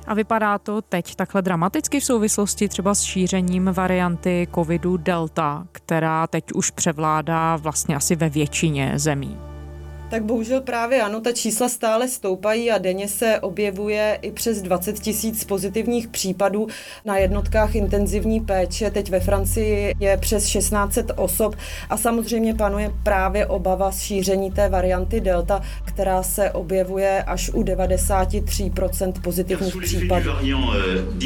A 0.08 0.14
vypadá 0.14 0.58
to 0.58 0.82
teď 0.82 1.16
takhle 1.16 1.42
dramaticky 1.42 2.00
v 2.00 2.06
souvislosti 2.06 2.68
třeba 2.68 2.96
s 2.96 3.02
šířením 3.02 3.70
varianty 3.74 4.48
covidu 4.56 4.98
Delta, 4.98 5.68
která 5.72 6.28
teď 6.28 6.44
už 6.56 6.72
převládá 6.72 7.56
vlastně 7.56 7.96
asi 7.96 8.16
ve 8.16 8.30
většině 8.30 8.94
zemí. 8.96 9.38
Tak 10.10 10.24
bohužel 10.24 10.62
právě 10.62 11.02
ano, 11.02 11.22
ta 11.22 11.32
čísla 11.32 11.70
stále 11.70 12.08
stoupají 12.08 12.72
a 12.72 12.78
denně 12.78 13.08
se 13.08 13.40
objevuje 13.40 14.20
i 14.22 14.32
přes 14.32 14.62
20 14.62 15.00
tisíc 15.00 15.44
pozitivních 15.44 16.08
případů 16.08 16.68
na 17.06 17.18
jednotkách 17.18 17.76
intenzivní 17.76 18.40
péče. 18.40 18.92
Teď 18.92 19.10
ve 19.10 19.20
Francii 19.20 19.96
je 20.00 20.18
přes 20.18 20.46
1600 20.46 21.12
osob 21.16 21.56
a 21.90 21.98
samozřejmě 21.98 22.54
panuje 22.54 22.92
právě 23.04 23.46
obava 23.46 23.92
z 23.92 24.02
šíření 24.02 24.52
té 24.52 24.70
varianty 24.70 25.22
Delta, 25.22 25.62
která 25.86 26.24
se 26.24 26.52
objevuje 26.52 27.24
až 27.24 27.50
u 27.50 27.64
93% 27.64 29.14
pozitivních 29.22 29.78
případů. 29.78 30.32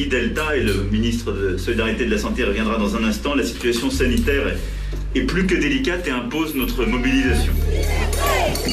Delta 0.09 0.53
et 0.53 0.63
le 0.63 0.73
ministre 0.91 1.33
de 1.33 1.59
Solidarité 1.59 2.05
de 2.05 2.15
la 2.15 2.21
Santé 2.21 2.45
reviendra 2.45 2.77
dans 2.77 2.93
un 2.93 3.03
instant. 3.03 3.37
La 3.37 3.43
situation 3.43 3.91
sanitaire 3.91 4.57
est 5.15 5.25
plus 5.27 5.47
que 5.47 5.55
délicate 5.55 6.07
et 6.07 6.11
impose 6.11 6.55
notre 6.55 6.85
mobilisation. 6.85 7.53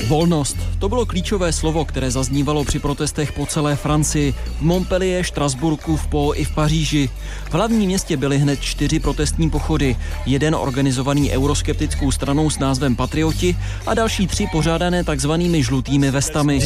Volnost. 0.09 0.57
To 0.79 0.89
bylo 0.89 1.07
klíčové 1.07 1.53
slovo, 1.53 1.85
které 1.85 2.11
zaznívalo 2.11 2.65
při 2.65 2.79
protestech 2.79 3.33
po 3.33 3.47
celé 3.47 3.77
Francii. 3.77 4.33
V 4.33 4.61
Montpellier, 4.61 5.25
Štrasburku, 5.25 5.97
v 5.97 6.07
Po 6.07 6.33
i 6.35 6.45
v 6.45 6.55
Paříži. 6.55 7.11
V 7.51 7.55
hlavním 7.55 7.87
městě 7.87 8.17
byly 8.17 8.39
hned 8.39 8.61
čtyři 8.61 9.01
protestní 9.01 9.51
pochody. 9.51 9.97
Jeden 10.27 10.55
organizovaný 10.55 11.31
euroskeptickou 11.31 12.11
stranou 12.13 12.51
s 12.51 12.59
názvem 12.59 12.97
Patrioti 12.97 13.57
a 13.87 13.95
další 13.95 14.27
tři 14.27 14.47
pořádané 14.53 15.05
takzvanými 15.05 15.63
žlutými 15.63 16.11
vestami. 16.11 16.61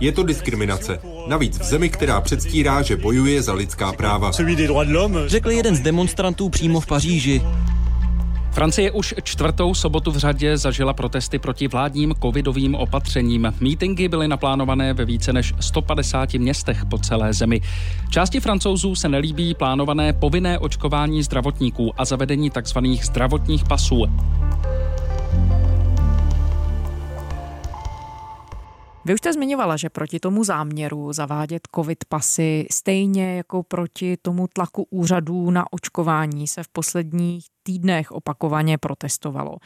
Je 0.00 0.12
to 0.12 0.22
diskriminace. 0.22 1.00
Navíc 1.26 1.58
v 1.58 1.64
zemi, 1.64 1.88
která 1.88 2.20
předstírá, 2.20 2.82
že 2.82 2.96
bojuje 2.96 3.42
za 3.42 3.52
lidská 3.52 3.92
práva. 3.92 4.32
Řekl 5.26 5.50
jeden 5.50 5.76
z 5.76 5.80
demonstrantů 5.80 6.48
přímo 6.48 6.80
v 6.80 6.86
Paříži. 6.86 7.42
Francie 8.50 8.90
už 8.90 9.14
čtvrtou 9.22 9.74
sobotu 9.74 10.10
v 10.10 10.16
řadě 10.16 10.58
zažila 10.58 10.92
protesty 10.92 11.38
proti 11.38 11.68
vládním 11.68 12.14
covidovým 12.22 12.74
opatřením. 12.74 13.54
Mítingy 13.60 14.08
byly 14.08 14.28
naplánované 14.28 14.94
ve 14.94 15.04
více 15.04 15.32
než 15.32 15.54
150 15.60 16.34
městech 16.34 16.84
po 16.90 16.98
celé 16.98 17.32
zemi. 17.32 17.60
Části 18.10 18.40
francouzů 18.40 18.94
se 18.94 19.08
nelíbí 19.08 19.54
plánované 19.54 20.12
povinné 20.12 20.58
očkování 20.58 21.22
zdravotníků 21.22 22.00
a 22.00 22.04
zavedení 22.04 22.50
tzv. 22.50 22.78
zdravotních 23.02 23.64
pasů. 23.64 24.06
Vy 29.04 29.14
už 29.14 29.20
jste 29.20 29.32
zmiňovala, 29.32 29.76
že 29.76 29.90
proti 29.90 30.20
tomu 30.20 30.44
záměru 30.44 31.12
zavádět 31.12 31.68
covid 31.74 32.04
pasy, 32.08 32.66
stejně 32.70 33.36
jako 33.36 33.62
proti 33.62 34.16
tomu 34.22 34.46
tlaku 34.52 34.86
úřadů 34.90 35.50
na 35.50 35.72
očkování 35.72 36.48
se 36.48 36.62
v 36.62 36.68
posledních 36.68 37.44
týdnech 37.70 38.12
opakovaně 38.12 38.78
protestovalo. 38.78 39.56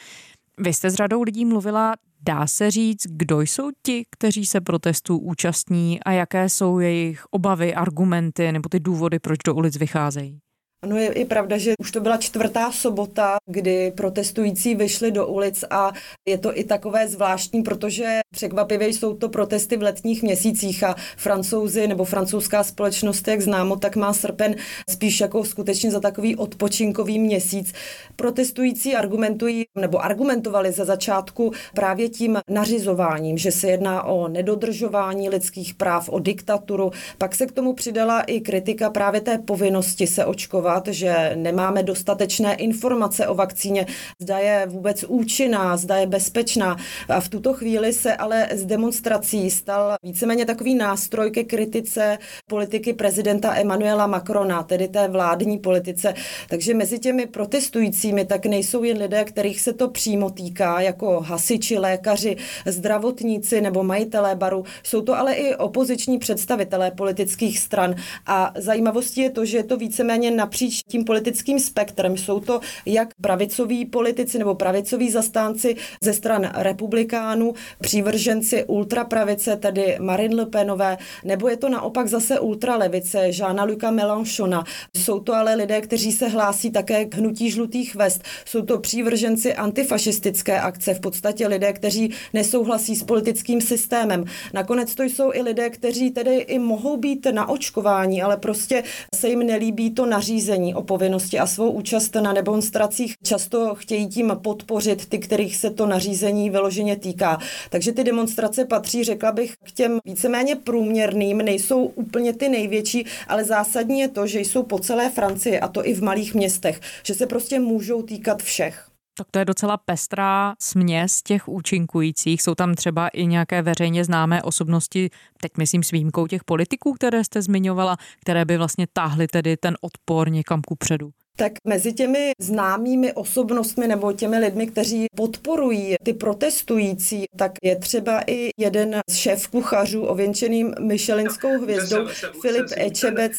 Vy 0.59 0.73
jste 0.73 0.91
s 0.91 0.95
řadou 0.95 1.23
lidí 1.23 1.45
mluvila, 1.45 1.95
dá 2.21 2.47
se 2.47 2.71
říct, 2.71 3.07
kdo 3.07 3.41
jsou 3.41 3.71
ti, 3.83 4.05
kteří 4.11 4.47
se 4.47 4.61
protestů 4.61 5.19
účastní 5.19 6.03
a 6.03 6.13
jaké 6.13 6.49
jsou 6.49 6.79
jejich 6.79 7.27
obavy, 7.31 7.75
argumenty 7.75 8.53
nebo 8.53 8.69
ty 8.69 8.81
důvody, 8.81 9.19
proč 9.19 9.39
do 9.45 9.55
ulic 9.55 9.77
vycházejí? 9.77 10.41
Ano, 10.85 10.97
je 10.97 11.13
i 11.13 11.25
pravda, 11.25 11.59
že 11.59 11.73
už 11.81 11.91
to 11.91 12.01
byla 12.01 12.17
čtvrtá 12.17 12.73
sobota, 12.73 13.37
kdy 13.51 13.93
protestující 13.97 14.75
vyšli 14.75 15.11
do 15.11 15.27
ulic 15.27 15.65
a 15.71 15.93
je 16.29 16.39
to 16.39 16.59
i 16.59 16.65
takové 16.65 17.09
zvláštní, 17.09 17.63
protože 17.63 18.21
překvapivě 18.35 18.89
jsou 18.89 19.15
to 19.15 19.29
protesty 19.29 19.77
v 19.77 19.83
letních 19.83 20.23
měsících 20.23 20.85
a 20.85 20.95
francouzi 21.17 21.87
nebo 21.89 22.05
francouzská 22.05 22.65
společnost, 22.65 23.29
jak 23.29 23.41
známo, 23.41 23.77
tak 23.77 23.97
má 23.97 24.13
srpen 24.13 24.55
spíš 24.91 25.21
jako 25.21 25.45
skutečně 25.45 25.91
za 25.91 26.01
takový 26.01 26.37
odpočinkový 26.37 27.19
měsíc. 27.19 27.73
Protestující 28.17 28.95
argumentují 28.95 29.65
nebo 29.81 30.05
argumentovali 30.05 30.73
ze 30.73 30.85
začátku 30.85 31.53
právě 31.75 32.09
tím 32.09 32.39
nařizováním, 32.51 33.39
že 33.39 33.53
se 33.53 33.71
jedná 33.71 34.03
o 34.03 34.29
nedodržování 34.29 35.29
lidských 35.29 35.75
práv, 35.75 36.09
o 36.09 36.19
diktaturu. 36.19 36.91
Pak 37.19 37.35
se 37.35 37.47
k 37.47 37.53
tomu 37.53 37.73
přidala 37.73 38.21
i 38.21 38.41
kritika 38.41 38.91
právě 38.91 39.21
té 39.21 39.39
povinnosti 39.39 40.07
se 40.07 40.25
očkovat 40.25 40.74
kritizovat, 40.81 40.87
že 40.89 41.33
nemáme 41.37 41.83
dostatečné 41.83 42.55
informace 42.55 43.27
o 43.27 43.35
vakcíně, 43.35 43.87
zda 44.21 44.39
je 44.39 44.67
vůbec 44.67 45.05
účinná, 45.09 45.77
zda 45.77 45.97
je 45.97 46.07
bezpečná. 46.07 46.77
A 47.09 47.21
v 47.21 47.29
tuto 47.29 47.55
chvíli 47.55 47.93
se 47.93 48.15
ale 48.15 48.49
z 48.55 48.65
demonstrací 48.65 49.51
stal 49.51 49.97
víceméně 50.03 50.47
takový 50.47 50.75
nástroj 50.75 51.31
ke 51.31 51.45
kritice 51.45 52.19
politiky 52.47 52.93
prezidenta 52.93 53.55
Emmanuela 53.55 54.07
Macrona, 54.07 54.63
tedy 54.63 54.89
té 54.89 55.09
vládní 55.09 55.59
politice. 55.59 56.15
Takže 56.49 56.75
mezi 56.75 56.99
těmi 56.99 57.27
protestujícími 57.27 58.25
tak 58.25 58.47
nejsou 58.47 58.83
jen 58.83 58.99
lidé, 58.99 59.25
kterých 59.25 59.61
se 59.61 59.73
to 59.73 59.89
přímo 59.89 60.31
týká, 60.31 60.81
jako 60.81 61.21
hasiči, 61.21 61.79
lékaři, 61.79 62.37
zdravotníci 62.67 63.61
nebo 63.61 63.83
majitelé 63.83 64.35
baru. 64.35 64.65
Jsou 64.83 65.01
to 65.01 65.19
ale 65.19 65.35
i 65.35 65.55
opoziční 65.55 66.19
představitelé 66.19 66.91
politických 66.91 67.59
stran. 67.59 67.95
A 68.27 68.53
zajímavostí 68.57 69.21
je 69.21 69.31
to, 69.31 69.45
že 69.45 69.57
je 69.57 69.65
to 69.65 69.77
víceméně 69.77 70.31
napříč 70.31 70.54
napříč 70.55 70.83
tím 70.83 71.05
politickým 71.05 71.61
spektrem. 71.61 72.17
Jsou 72.17 72.41
to 72.41 72.61
jak 72.87 73.09
pravicoví 73.21 73.85
politici 73.85 74.39
nebo 74.39 74.55
pravicoví 74.55 75.11
zastánci 75.11 75.77
ze 76.03 76.13
stran 76.13 76.51
republikánů, 76.55 77.55
přívrženci 77.81 78.65
ultrapravice, 78.65 79.57
tedy 79.57 79.97
Marine 80.01 80.35
Le 80.35 80.47
Penové, 80.47 80.99
nebo 81.25 81.49
je 81.49 81.57
to 81.57 81.69
naopak 81.69 82.09
zase 82.09 82.41
ultralevice 82.41 83.33
Žána 83.33 83.65
Luka 83.65 83.91
Melanchona. 83.91 84.65
Jsou 84.97 85.21
to 85.21 85.35
ale 85.35 85.55
lidé, 85.55 85.81
kteří 85.81 86.13
se 86.13 86.29
hlásí 86.29 86.71
také 86.71 87.05
k 87.05 87.15
hnutí 87.15 87.51
žlutých 87.51 87.95
vest. 87.95 88.23
Jsou 88.45 88.63
to 88.63 88.79
přívrženci 88.79 89.55
antifašistické 89.55 90.61
akce, 90.61 90.95
v 90.95 91.01
podstatě 91.01 91.47
lidé, 91.47 91.73
kteří 91.73 92.11
nesouhlasí 92.33 92.97
s 92.97 93.03
politickým 93.03 93.61
systémem. 93.61 94.25
Nakonec 94.53 94.95
to 94.95 95.03
jsou 95.03 95.33
i 95.33 95.43
lidé, 95.43 95.71
kteří 95.71 96.11
tedy 96.11 96.37
i 96.37 96.59
mohou 96.59 96.97
být 96.97 97.27
na 97.33 97.49
očkování, 97.49 98.23
ale 98.23 98.37
prostě 98.37 98.83
se 99.15 99.29
jim 99.29 99.39
nelíbí 99.39 99.91
to 99.91 100.07
nařízení 100.07 100.44
nařízení 100.45 100.75
o 100.75 100.83
povinnosti 100.83 101.39
a 101.39 101.47
svou 101.47 101.71
účast 101.71 102.15
na 102.15 102.33
demonstracích 102.33 103.15
často 103.23 103.75
chtějí 103.75 104.09
tím 104.09 104.33
podpořit 104.43 105.07
ty, 105.07 105.19
kterých 105.19 105.57
se 105.57 105.71
to 105.71 105.87
nařízení 105.87 106.51
vyloženě 106.51 106.97
týká. 106.97 107.39
Takže 107.71 107.93
ty 107.93 108.05
demonstrace 108.05 108.65
patří, 108.65 109.05
řekla 109.05 109.33
bych, 109.33 109.55
k 109.65 109.73
těm 109.73 109.99
víceméně 110.05 110.57
průměrným, 110.57 111.39
nejsou 111.39 111.85
úplně 111.85 112.33
ty 112.33 112.49
největší, 112.49 113.07
ale 113.29 113.45
zásadní 113.45 114.01
je 114.01 114.09
to, 114.09 114.27
že 114.27 114.41
jsou 114.41 114.63
po 114.63 114.79
celé 114.79 115.11
Francii 115.11 115.61
a 115.61 115.69
to 115.69 115.87
i 115.87 115.95
v 115.95 116.03
malých 116.03 116.35
městech, 116.35 116.81
že 117.03 117.15
se 117.15 117.27
prostě 117.27 117.61
můžou 117.61 118.03
týkat 118.03 118.43
všech. 118.43 118.94
Tak 119.17 119.27
to 119.31 119.39
je 119.39 119.45
docela 119.45 119.77
pestrá 119.77 120.55
směs 120.59 121.23
těch 121.23 121.49
účinkujících. 121.49 122.43
Jsou 122.43 122.55
tam 122.55 122.75
třeba 122.75 123.09
i 123.09 123.27
nějaké 123.27 123.63
veřejně 123.63 124.05
známé 124.05 124.43
osobnosti, 124.43 125.11
teď 125.41 125.53
myslím 125.59 125.83
s 125.83 125.91
výjimkou 125.91 126.27
těch 126.27 126.45
politiků, 126.45 126.93
které 126.93 127.25
jste 127.25 127.43
zmiňovala, 127.43 127.97
které 128.21 128.45
by 128.45 128.57
vlastně 128.57 128.87
táhly 128.93 129.27
tedy 129.27 129.57
ten 129.57 129.77
odpor 129.81 130.31
někam 130.31 130.63
ku 130.63 130.77
předu. 130.77 131.11
Tak 131.37 131.53
mezi 131.69 131.93
těmi 131.93 132.33
známými 132.41 133.13
osobnostmi 133.13 133.89
nebo 133.89 134.13
těmi 134.13 134.39
lidmi, 134.39 134.67
kteří 134.67 135.07
podporují 135.17 135.95
ty 136.03 136.13
protestující, 136.13 137.25
tak 137.37 137.53
je 137.63 137.77
třeba 137.77 138.21
i 138.27 138.51
jeden 138.59 139.01
z 139.11 139.17
šéf 139.17 139.49
kuchařů 139.49 140.03
ověnčeným 140.03 140.75
Michelinskou 140.81 141.59
hvězdou, 141.59 142.07
Filip 142.43 142.67
Ečebec. 142.77 143.33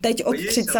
Teď 0.00 0.24
od 0.24 0.36
30. 0.48 0.72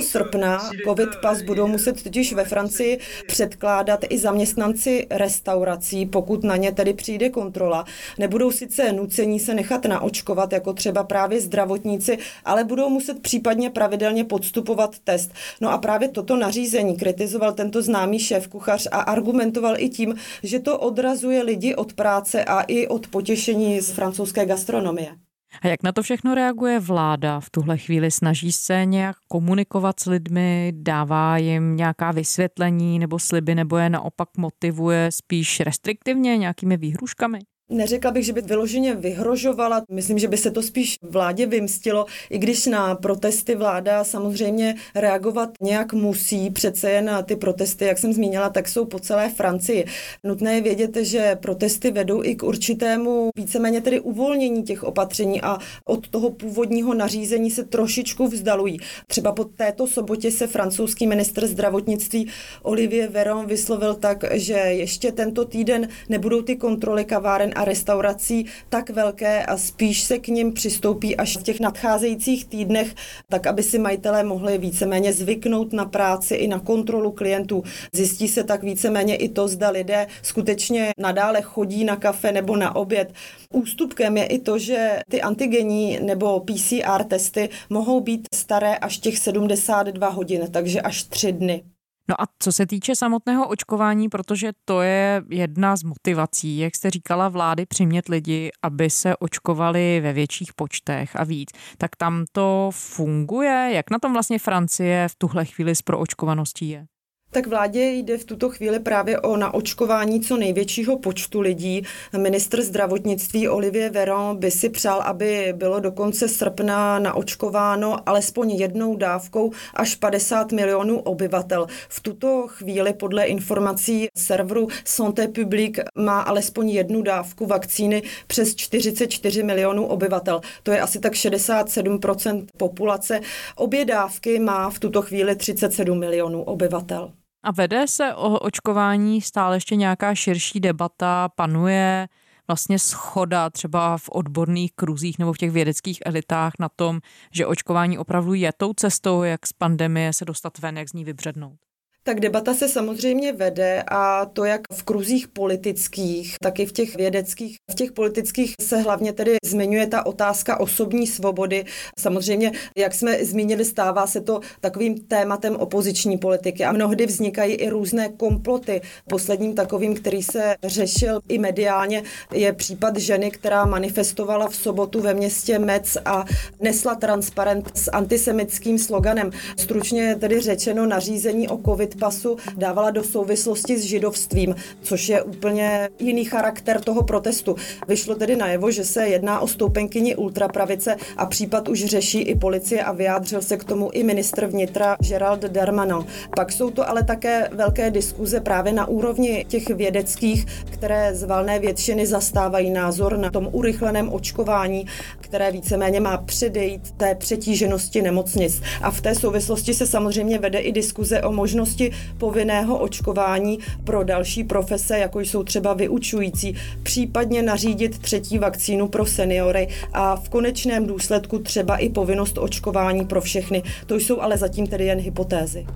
srpna 0.00 0.70
COVID 0.84 1.08
pas 1.22 1.42
budou 1.42 1.66
muset 1.66 2.02
totiž 2.02 2.32
ve 2.32 2.44
Francii 2.44 2.98
předkládat 3.26 4.04
i 4.08 4.18
zaměstnanci 4.18 5.06
restaurací, 5.10 6.06
pokud 6.06 6.44
na 6.44 6.56
ně 6.56 6.72
tedy 6.72 6.92
přijde 6.94 7.30
kontrola. 7.30 7.84
Nebudou 8.18 8.50
sice 8.50 8.92
nucení 8.92 9.40
se 9.40 9.54
nechat 9.54 9.84
naočkovat, 9.84 10.52
jako 10.52 10.72
třeba 10.72 11.04
právě 11.04 11.40
zdravotníci, 11.40 12.18
ale 12.44 12.64
budou 12.64 12.93
muset 12.94 13.22
případně 13.22 13.70
pravidelně 13.70 14.24
podstupovat 14.24 14.98
test. 14.98 15.32
No 15.60 15.70
a 15.70 15.78
právě 15.78 16.08
toto 16.08 16.36
nařízení 16.36 16.96
kritizoval 16.96 17.52
tento 17.52 17.82
známý 17.82 18.18
šéf 18.18 18.48
kuchař 18.48 18.88
a 18.90 19.00
argumentoval 19.00 19.74
i 19.78 19.88
tím, 19.88 20.14
že 20.42 20.58
to 20.58 20.78
odrazuje 20.78 21.42
lidi 21.42 21.74
od 21.74 21.92
práce 21.92 22.44
a 22.44 22.60
i 22.60 22.86
od 22.86 23.06
potěšení 23.06 23.80
z 23.80 23.90
francouzské 23.90 24.46
gastronomie. 24.46 25.16
A 25.62 25.66
jak 25.68 25.82
na 25.82 25.92
to 25.92 26.02
všechno 26.02 26.34
reaguje 26.34 26.80
vláda 26.80 27.40
v 27.40 27.50
tuhle 27.50 27.78
chvíli? 27.78 28.10
Snaží 28.10 28.52
se 28.52 28.84
nějak 28.84 29.16
komunikovat 29.28 30.00
s 30.00 30.06
lidmi, 30.06 30.72
dává 30.76 31.38
jim 31.38 31.76
nějaká 31.76 32.12
vysvětlení 32.12 32.98
nebo 32.98 33.18
sliby, 33.18 33.54
nebo 33.54 33.76
je 33.76 33.90
naopak 33.90 34.28
motivuje 34.36 35.08
spíš 35.12 35.60
restriktivně 35.60 36.38
nějakými 36.38 36.76
výhruškami? 36.76 37.38
Neřekla 37.74 38.10
bych, 38.10 38.24
že 38.24 38.32
by 38.32 38.40
vyloženě 38.40 38.94
vyhrožovala. 38.94 39.82
Myslím, 39.90 40.18
že 40.18 40.28
by 40.28 40.36
se 40.36 40.50
to 40.50 40.62
spíš 40.62 40.96
vládě 41.02 41.46
vymstilo, 41.46 42.06
i 42.30 42.38
když 42.38 42.66
na 42.66 42.94
protesty 42.94 43.54
vláda 43.54 44.04
samozřejmě 44.04 44.74
reagovat 44.94 45.50
nějak 45.60 45.92
musí. 45.92 46.50
Přece 46.50 46.90
jen 46.90 47.04
na 47.04 47.22
ty 47.22 47.36
protesty, 47.36 47.84
jak 47.84 47.98
jsem 47.98 48.12
zmínila, 48.12 48.48
tak 48.48 48.68
jsou 48.68 48.84
po 48.84 48.98
celé 48.98 49.30
Francii. 49.30 49.84
Nutné 50.24 50.54
je 50.54 50.60
vědět, 50.60 50.96
že 50.96 51.36
protesty 51.36 51.90
vedou 51.90 52.24
i 52.24 52.34
k 52.34 52.42
určitému 52.42 53.30
víceméně 53.36 53.80
tedy 53.80 54.00
uvolnění 54.00 54.62
těch 54.62 54.84
opatření 54.84 55.42
a 55.42 55.58
od 55.84 56.08
toho 56.08 56.30
původního 56.30 56.94
nařízení 56.94 57.50
se 57.50 57.64
trošičku 57.64 58.26
vzdalují. 58.26 58.78
Třeba 59.06 59.32
po 59.32 59.44
této 59.44 59.86
sobotě 59.86 60.30
se 60.30 60.46
francouzský 60.46 61.06
ministr 61.06 61.46
zdravotnictví 61.46 62.28
Olivier 62.62 63.10
Véran 63.10 63.46
vyslovil 63.46 63.94
tak, 63.94 64.24
že 64.32 64.54
ještě 64.54 65.12
tento 65.12 65.44
týden 65.44 65.88
nebudou 66.08 66.42
ty 66.42 66.56
kontroly 66.56 67.04
kaváren 67.04 67.52
a 67.54 67.63
restaurací 67.64 68.46
tak 68.68 68.90
velké 68.90 69.44
a 69.44 69.56
spíš 69.56 70.02
se 70.02 70.18
k 70.18 70.28
ním 70.28 70.52
přistoupí 70.52 71.16
až 71.16 71.36
v 71.36 71.42
těch 71.42 71.60
nadcházejících 71.60 72.44
týdnech, 72.44 72.94
tak 73.28 73.46
aby 73.46 73.62
si 73.62 73.78
majitelé 73.78 74.24
mohli 74.24 74.58
víceméně 74.58 75.12
zvyknout 75.12 75.72
na 75.72 75.84
práci 75.84 76.34
i 76.34 76.48
na 76.48 76.60
kontrolu 76.60 77.12
klientů. 77.12 77.62
Zjistí 77.92 78.28
se 78.28 78.44
tak 78.44 78.62
víceméně 78.62 79.16
i 79.16 79.28
to, 79.28 79.48
zda 79.48 79.70
lidé 79.70 80.06
skutečně 80.22 80.92
nadále 80.98 81.42
chodí 81.42 81.84
na 81.84 81.96
kafe 81.96 82.32
nebo 82.32 82.56
na 82.56 82.76
oběd. 82.76 83.12
Ústupkem 83.52 84.16
je 84.16 84.24
i 84.24 84.38
to, 84.38 84.58
že 84.58 84.98
ty 85.10 85.22
antigenní 85.22 85.98
nebo 86.02 86.40
PCR 86.40 87.04
testy 87.04 87.48
mohou 87.70 88.00
být 88.00 88.28
staré 88.34 88.76
až 88.76 88.98
těch 88.98 89.18
72 89.18 90.08
hodin, 90.08 90.48
takže 90.50 90.80
až 90.80 91.02
3 91.02 91.32
dny. 91.32 91.73
No 92.08 92.20
a 92.20 92.24
co 92.38 92.52
se 92.52 92.66
týče 92.66 92.96
samotného 92.96 93.48
očkování, 93.48 94.08
protože 94.08 94.52
to 94.64 94.82
je 94.82 95.22
jedna 95.30 95.76
z 95.76 95.82
motivací, 95.82 96.58
jak 96.58 96.76
jste 96.76 96.90
říkala, 96.90 97.28
vlády 97.28 97.66
přimět 97.66 98.08
lidi, 98.08 98.50
aby 98.62 98.90
se 98.90 99.16
očkovali 99.16 100.00
ve 100.00 100.12
větších 100.12 100.52
počtech 100.54 101.16
a 101.16 101.24
víc, 101.24 101.50
tak 101.78 101.96
tam 101.96 102.24
to 102.32 102.70
funguje? 102.72 103.70
Jak 103.74 103.90
na 103.90 103.98
tom 103.98 104.12
vlastně 104.12 104.38
Francie 104.38 105.08
v 105.08 105.14
tuhle 105.18 105.44
chvíli 105.44 105.74
s 105.74 105.82
proočkovaností 105.82 106.68
je? 106.68 106.86
Tak 107.34 107.46
vládě 107.46 107.90
jde 107.90 108.18
v 108.18 108.24
tuto 108.24 108.50
chvíli 108.50 108.78
právě 108.78 109.20
o 109.20 109.36
naočkování 109.36 110.20
co 110.20 110.36
největšího 110.36 110.98
počtu 110.98 111.40
lidí. 111.40 111.82
Ministr 112.16 112.62
zdravotnictví 112.62 113.48
Olivier 113.48 113.92
Véran 113.92 114.36
by 114.36 114.50
si 114.50 114.68
přál, 114.68 115.02
aby 115.02 115.54
bylo 115.56 115.80
do 115.80 115.92
konce 115.92 116.28
srpna 116.28 116.98
naočkováno 116.98 118.08
alespoň 118.08 118.50
jednou 118.50 118.96
dávkou 118.96 119.52
až 119.74 119.94
50 119.94 120.52
milionů 120.52 121.00
obyvatel. 121.00 121.66
V 121.88 122.00
tuto 122.00 122.46
chvíli 122.48 122.92
podle 122.92 123.24
informací 123.24 124.06
serveru 124.16 124.68
Santé 124.84 125.28
Publique 125.28 125.84
má 125.98 126.20
alespoň 126.20 126.70
jednu 126.70 127.02
dávku 127.02 127.46
vakcíny 127.46 128.02
přes 128.26 128.54
44 128.54 129.42
milionů 129.42 129.86
obyvatel. 129.86 130.40
To 130.62 130.72
je 130.72 130.80
asi 130.80 131.00
tak 131.00 131.12
67% 131.12 132.46
populace. 132.56 133.20
Obě 133.56 133.84
dávky 133.84 134.38
má 134.38 134.70
v 134.70 134.78
tuto 134.78 135.02
chvíli 135.02 135.36
37 135.36 135.98
milionů 135.98 136.42
obyvatel. 136.42 137.12
A 137.44 137.50
vede 137.50 137.88
se 137.88 138.14
o 138.14 138.38
očkování 138.38 139.20
stále 139.20 139.56
ještě 139.56 139.76
nějaká 139.76 140.14
širší 140.14 140.60
debata, 140.60 141.28
panuje 141.28 142.08
vlastně 142.48 142.78
schoda 142.78 143.50
třeba 143.50 143.98
v 143.98 144.08
odborných 144.12 144.72
kruzích 144.72 145.18
nebo 145.18 145.32
v 145.32 145.38
těch 145.38 145.50
vědeckých 145.50 145.98
elitách 146.06 146.52
na 146.60 146.68
tom, 146.68 147.00
že 147.32 147.46
očkování 147.46 147.98
opravdu 147.98 148.34
je 148.34 148.52
tou 148.52 148.72
cestou, 148.72 149.22
jak 149.22 149.46
z 149.46 149.52
pandemie 149.52 150.12
se 150.12 150.24
dostat 150.24 150.58
ven, 150.58 150.78
jak 150.78 150.88
z 150.88 150.92
ní 150.92 151.04
vybřednout? 151.04 151.58
Tak 152.06 152.20
debata 152.20 152.54
se 152.54 152.68
samozřejmě 152.68 153.32
vede 153.32 153.82
a 153.88 154.26
to 154.26 154.44
jak 154.44 154.60
v 154.72 154.82
kruzích 154.82 155.28
politických, 155.28 156.36
tak 156.42 156.60
i 156.60 156.66
v 156.66 156.72
těch 156.72 156.96
vědeckých. 156.96 157.56
V 157.70 157.74
těch 157.74 157.92
politických 157.92 158.54
se 158.60 158.76
hlavně 158.76 159.12
tedy 159.12 159.36
zmiňuje 159.44 159.86
ta 159.86 160.06
otázka 160.06 160.60
osobní 160.60 161.06
svobody. 161.06 161.64
Samozřejmě, 161.98 162.52
jak 162.76 162.94
jsme 162.94 163.24
zmínili, 163.24 163.64
stává 163.64 164.06
se 164.06 164.20
to 164.20 164.40
takovým 164.60 165.00
tématem 165.00 165.56
opoziční 165.56 166.18
politiky 166.18 166.64
a 166.64 166.72
mnohdy 166.72 167.06
vznikají 167.06 167.54
i 167.54 167.68
různé 167.68 168.08
komploty. 168.08 168.80
Posledním 169.08 169.54
takovým, 169.54 169.94
který 169.94 170.22
se 170.22 170.54
řešil 170.64 171.20
i 171.28 171.38
mediálně, 171.38 172.02
je 172.32 172.52
případ 172.52 172.96
ženy, 172.96 173.30
která 173.30 173.64
manifestovala 173.64 174.48
v 174.48 174.56
sobotu 174.56 175.00
ve 175.00 175.14
městě 175.14 175.58
Mec 175.58 175.96
a 176.04 176.24
nesla 176.60 176.94
transparent 176.94 177.70
s 177.74 177.90
antisemickým 177.90 178.78
sloganem. 178.78 179.30
Stručně 179.58 180.16
tedy 180.20 180.40
řečeno 180.40 180.86
nařízení 180.86 181.48
o 181.48 181.58
COVID 181.64 181.93
pasu 181.94 182.36
dávala 182.56 182.90
do 182.90 183.04
souvislosti 183.04 183.78
s 183.78 183.82
židovstvím, 183.82 184.54
což 184.82 185.08
je 185.08 185.22
úplně 185.22 185.88
jiný 185.98 186.24
charakter 186.24 186.80
toho 186.80 187.02
protestu. 187.02 187.56
Vyšlo 187.88 188.14
tedy 188.14 188.36
najevo, 188.36 188.70
že 188.70 188.84
se 188.84 189.08
jedná 189.08 189.40
o 189.40 189.48
stoupenkyni 189.48 190.16
ultrapravice 190.16 190.96
a 191.16 191.26
případ 191.26 191.68
už 191.68 191.84
řeší 191.84 192.20
i 192.20 192.34
policie 192.34 192.84
a 192.84 192.92
vyjádřil 192.92 193.42
se 193.42 193.56
k 193.56 193.64
tomu 193.64 193.90
i 193.92 194.02
ministr 194.02 194.46
vnitra 194.46 194.96
Gerald 195.08 195.40
Darmanin. 195.40 196.04
Pak 196.36 196.52
jsou 196.52 196.70
to 196.70 196.88
ale 196.88 197.04
také 197.04 197.48
velké 197.52 197.90
diskuze 197.90 198.40
právě 198.40 198.72
na 198.72 198.88
úrovni 198.88 199.44
těch 199.48 199.68
vědeckých, 199.68 200.46
které 200.70 201.14
z 201.14 201.22
valné 201.22 201.58
většiny 201.58 202.06
zastávají 202.06 202.70
názor 202.70 203.16
na 203.16 203.30
tom 203.30 203.48
urychleném 203.52 204.12
očkování, 204.12 204.86
které 205.20 205.52
víceméně 205.52 206.00
má 206.00 206.16
předejít 206.18 206.90
té 206.90 207.14
přetíženosti 207.14 208.02
nemocnic. 208.02 208.62
A 208.82 208.90
v 208.90 209.00
té 209.00 209.14
souvislosti 209.14 209.74
se 209.74 209.86
samozřejmě 209.86 210.38
vede 210.38 210.58
i 210.58 210.72
diskuze 210.72 211.22
o 211.22 211.32
možnosti 211.32 211.83
možnosti 211.84 212.14
povinného 212.18 212.78
očkování 212.78 213.58
pro 213.84 214.04
další 214.04 214.44
profese, 214.44 214.98
jako 214.98 215.20
jsou 215.20 215.44
třeba 215.44 215.74
vyučující, 215.74 216.56
případně 216.82 217.42
nařídit 217.42 217.98
třetí 217.98 218.38
vakcínu 218.38 218.88
pro 218.88 219.06
seniory 219.06 219.68
a 219.92 220.16
v 220.16 220.28
konečném 220.28 220.86
důsledku 220.86 221.38
třeba 221.38 221.76
i 221.76 221.88
povinnost 221.88 222.38
očkování 222.38 223.04
pro 223.06 223.20
všechny. 223.20 223.62
To 223.86 223.96
jsou 223.96 224.20
ale 224.20 224.38
zatím 224.38 224.66
tedy 224.66 224.84
jen 224.84 224.98
hypotézy. 224.98 225.66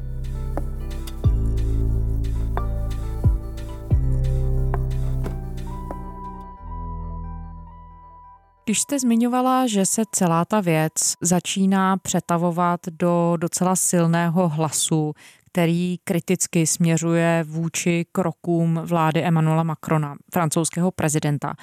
Když 8.68 8.80
jste 8.80 8.98
zmiňovala, 8.98 9.66
že 9.66 9.86
se 9.86 10.02
celá 10.12 10.44
ta 10.44 10.60
věc 10.60 10.92
začíná 11.20 11.96
přetavovat 11.96 12.80
do 12.90 13.36
docela 13.36 13.76
silného 13.76 14.48
hlasu, 14.48 15.12
který 15.52 15.96
kriticky 16.04 16.66
směřuje 16.66 17.44
vůči 17.48 18.06
krokům 18.12 18.80
vlády 18.84 19.22
Emmanuela 19.22 19.62
Macrona, 19.62 20.16
francouzského 20.32 20.90
prezidenta. 20.90 21.54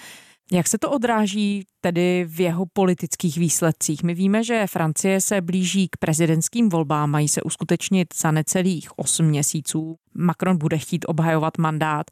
Jak 0.52 0.68
se 0.68 0.78
to 0.78 0.92
odráží 0.92 1.66
tedy 1.82 2.26
v 2.28 2.40
jeho 2.42 2.66
politických 2.74 3.38
výsledcích? 3.38 4.04
My 4.04 4.14
víme, 4.14 4.44
že 4.44 4.68
Francie 4.68 5.22
se 5.22 5.42
blíží 5.42 5.88
k 5.88 5.98
prezidentským 5.98 6.70
volbám, 6.70 7.12
mají 7.12 7.28
se 7.28 7.42
uskutečnit 7.42 8.08
za 8.16 8.32
necelých 8.32 9.00
8 9.00 9.26
měsíců. 9.26 9.96
Macron 10.14 10.58
bude 10.58 10.78
chtít 10.78 11.06
obhajovat 11.08 11.58
mandát. 11.58 12.12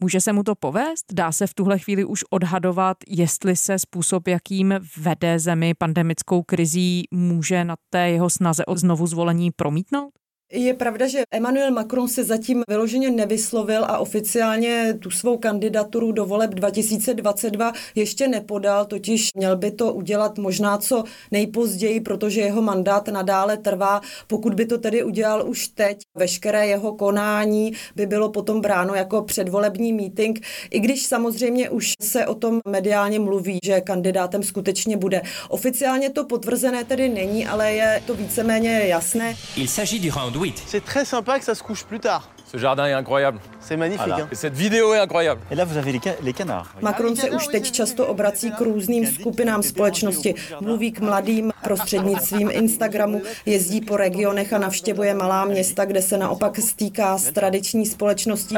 Může 0.00 0.20
se 0.20 0.32
mu 0.32 0.42
to 0.42 0.54
povést? 0.54 1.06
Dá 1.12 1.32
se 1.32 1.46
v 1.46 1.54
tuhle 1.54 1.78
chvíli 1.78 2.04
už 2.04 2.24
odhadovat, 2.30 2.96
jestli 3.08 3.56
se 3.56 3.78
způsob, 3.78 4.28
jakým 4.28 4.74
vede 4.96 5.38
zemi 5.38 5.74
pandemickou 5.74 6.42
krizí, 6.42 7.04
může 7.10 7.64
na 7.64 7.76
té 7.90 8.10
jeho 8.10 8.30
snaze 8.30 8.64
o 8.64 8.76
znovu 8.76 9.06
zvolení 9.06 9.50
promítnout? 9.50 10.12
Je 10.52 10.74
pravda, 10.74 11.06
že 11.06 11.22
Emmanuel 11.30 11.70
Macron 11.70 12.08
se 12.08 12.24
zatím 12.24 12.62
vyloženě 12.68 13.10
nevyslovil 13.10 13.84
a 13.84 13.98
oficiálně 13.98 14.94
tu 15.00 15.10
svou 15.10 15.36
kandidaturu 15.38 16.12
do 16.12 16.24
voleb 16.24 16.50
2022 16.50 17.72
ještě 17.94 18.28
nepodal, 18.28 18.84
totiž 18.84 19.28
měl 19.36 19.56
by 19.56 19.70
to 19.70 19.92
udělat 19.94 20.38
možná 20.38 20.78
co 20.78 21.04
nejpozději, 21.30 22.00
protože 22.00 22.40
jeho 22.40 22.62
mandát 22.62 23.08
nadále 23.08 23.56
trvá. 23.56 24.00
Pokud 24.26 24.54
by 24.54 24.66
to 24.66 24.78
tedy 24.78 25.04
udělal 25.04 25.48
už 25.50 25.68
teď, 25.68 25.98
veškeré 26.16 26.66
jeho 26.66 26.92
konání 26.92 27.72
by 27.96 28.06
bylo 28.06 28.28
potom 28.28 28.60
bráno 28.60 28.94
jako 28.94 29.22
předvolební 29.22 29.92
meeting, 29.92 30.40
i 30.70 30.80
když 30.80 31.06
samozřejmě 31.06 31.70
už 31.70 31.92
se 32.02 32.26
o 32.26 32.34
tom 32.34 32.60
mediálně 32.68 33.18
mluví, 33.18 33.58
že 33.64 33.80
kandidátem 33.80 34.42
skutečně 34.42 34.96
bude. 34.96 35.22
Oficiálně 35.48 36.10
to 36.10 36.24
potvrzené 36.24 36.84
tedy 36.84 37.08
není, 37.08 37.46
ale 37.46 37.72
je 37.72 38.02
to 38.06 38.14
víceméně 38.14 38.84
jasné. 38.86 39.36
Il 39.56 39.68
s'agit 39.68 40.02
du 40.02 40.37
C'est 40.66 40.84
très 40.84 41.04
sympa 41.04 41.38
que 41.38 41.44
ça 41.44 41.54
se 41.54 41.62
couche 41.62 41.84
plus 41.84 42.00
tard. 42.00 42.28
Ce 42.52 42.56
jardin 42.56 42.86
est 42.86 42.94
incroyable. 42.94 43.38
C'est 43.60 43.76
magnifique. 43.76 44.06
Voilà. 44.06 44.26
Et 44.32 44.34
cette 44.34 44.54
vidéo 44.54 44.94
est 44.94 44.98
incroyable. 44.98 45.42
Et 45.50 45.54
là, 45.54 45.66
vous 45.66 45.76
avez 45.76 45.92
les, 45.92 46.00
les 46.22 46.32
canards. 46.32 46.74
Macron 46.80 47.16
se 47.16 47.30
už 47.30 47.46
teď 47.46 47.70
často 47.70 48.06
obrací 48.06 48.50
k 48.50 48.60
různým 48.60 49.06
skupinám 49.06 49.62
společnosti. 49.62 50.34
Mluví 50.60 50.92
k 50.92 51.00
mladým 51.00 51.52
prostřednictvím 51.64 52.50
Instagramu, 52.52 53.22
jezdí 53.46 53.80
po 53.80 53.96
regionech 53.96 54.52
a 54.52 54.58
navštěvuje 54.58 55.14
malá 55.14 55.44
města, 55.44 55.84
kde 55.84 56.02
se 56.02 56.18
naopak 56.18 56.58
stýká 56.58 57.18
s 57.18 57.32
tradiční 57.32 57.86
společností. 57.86 58.54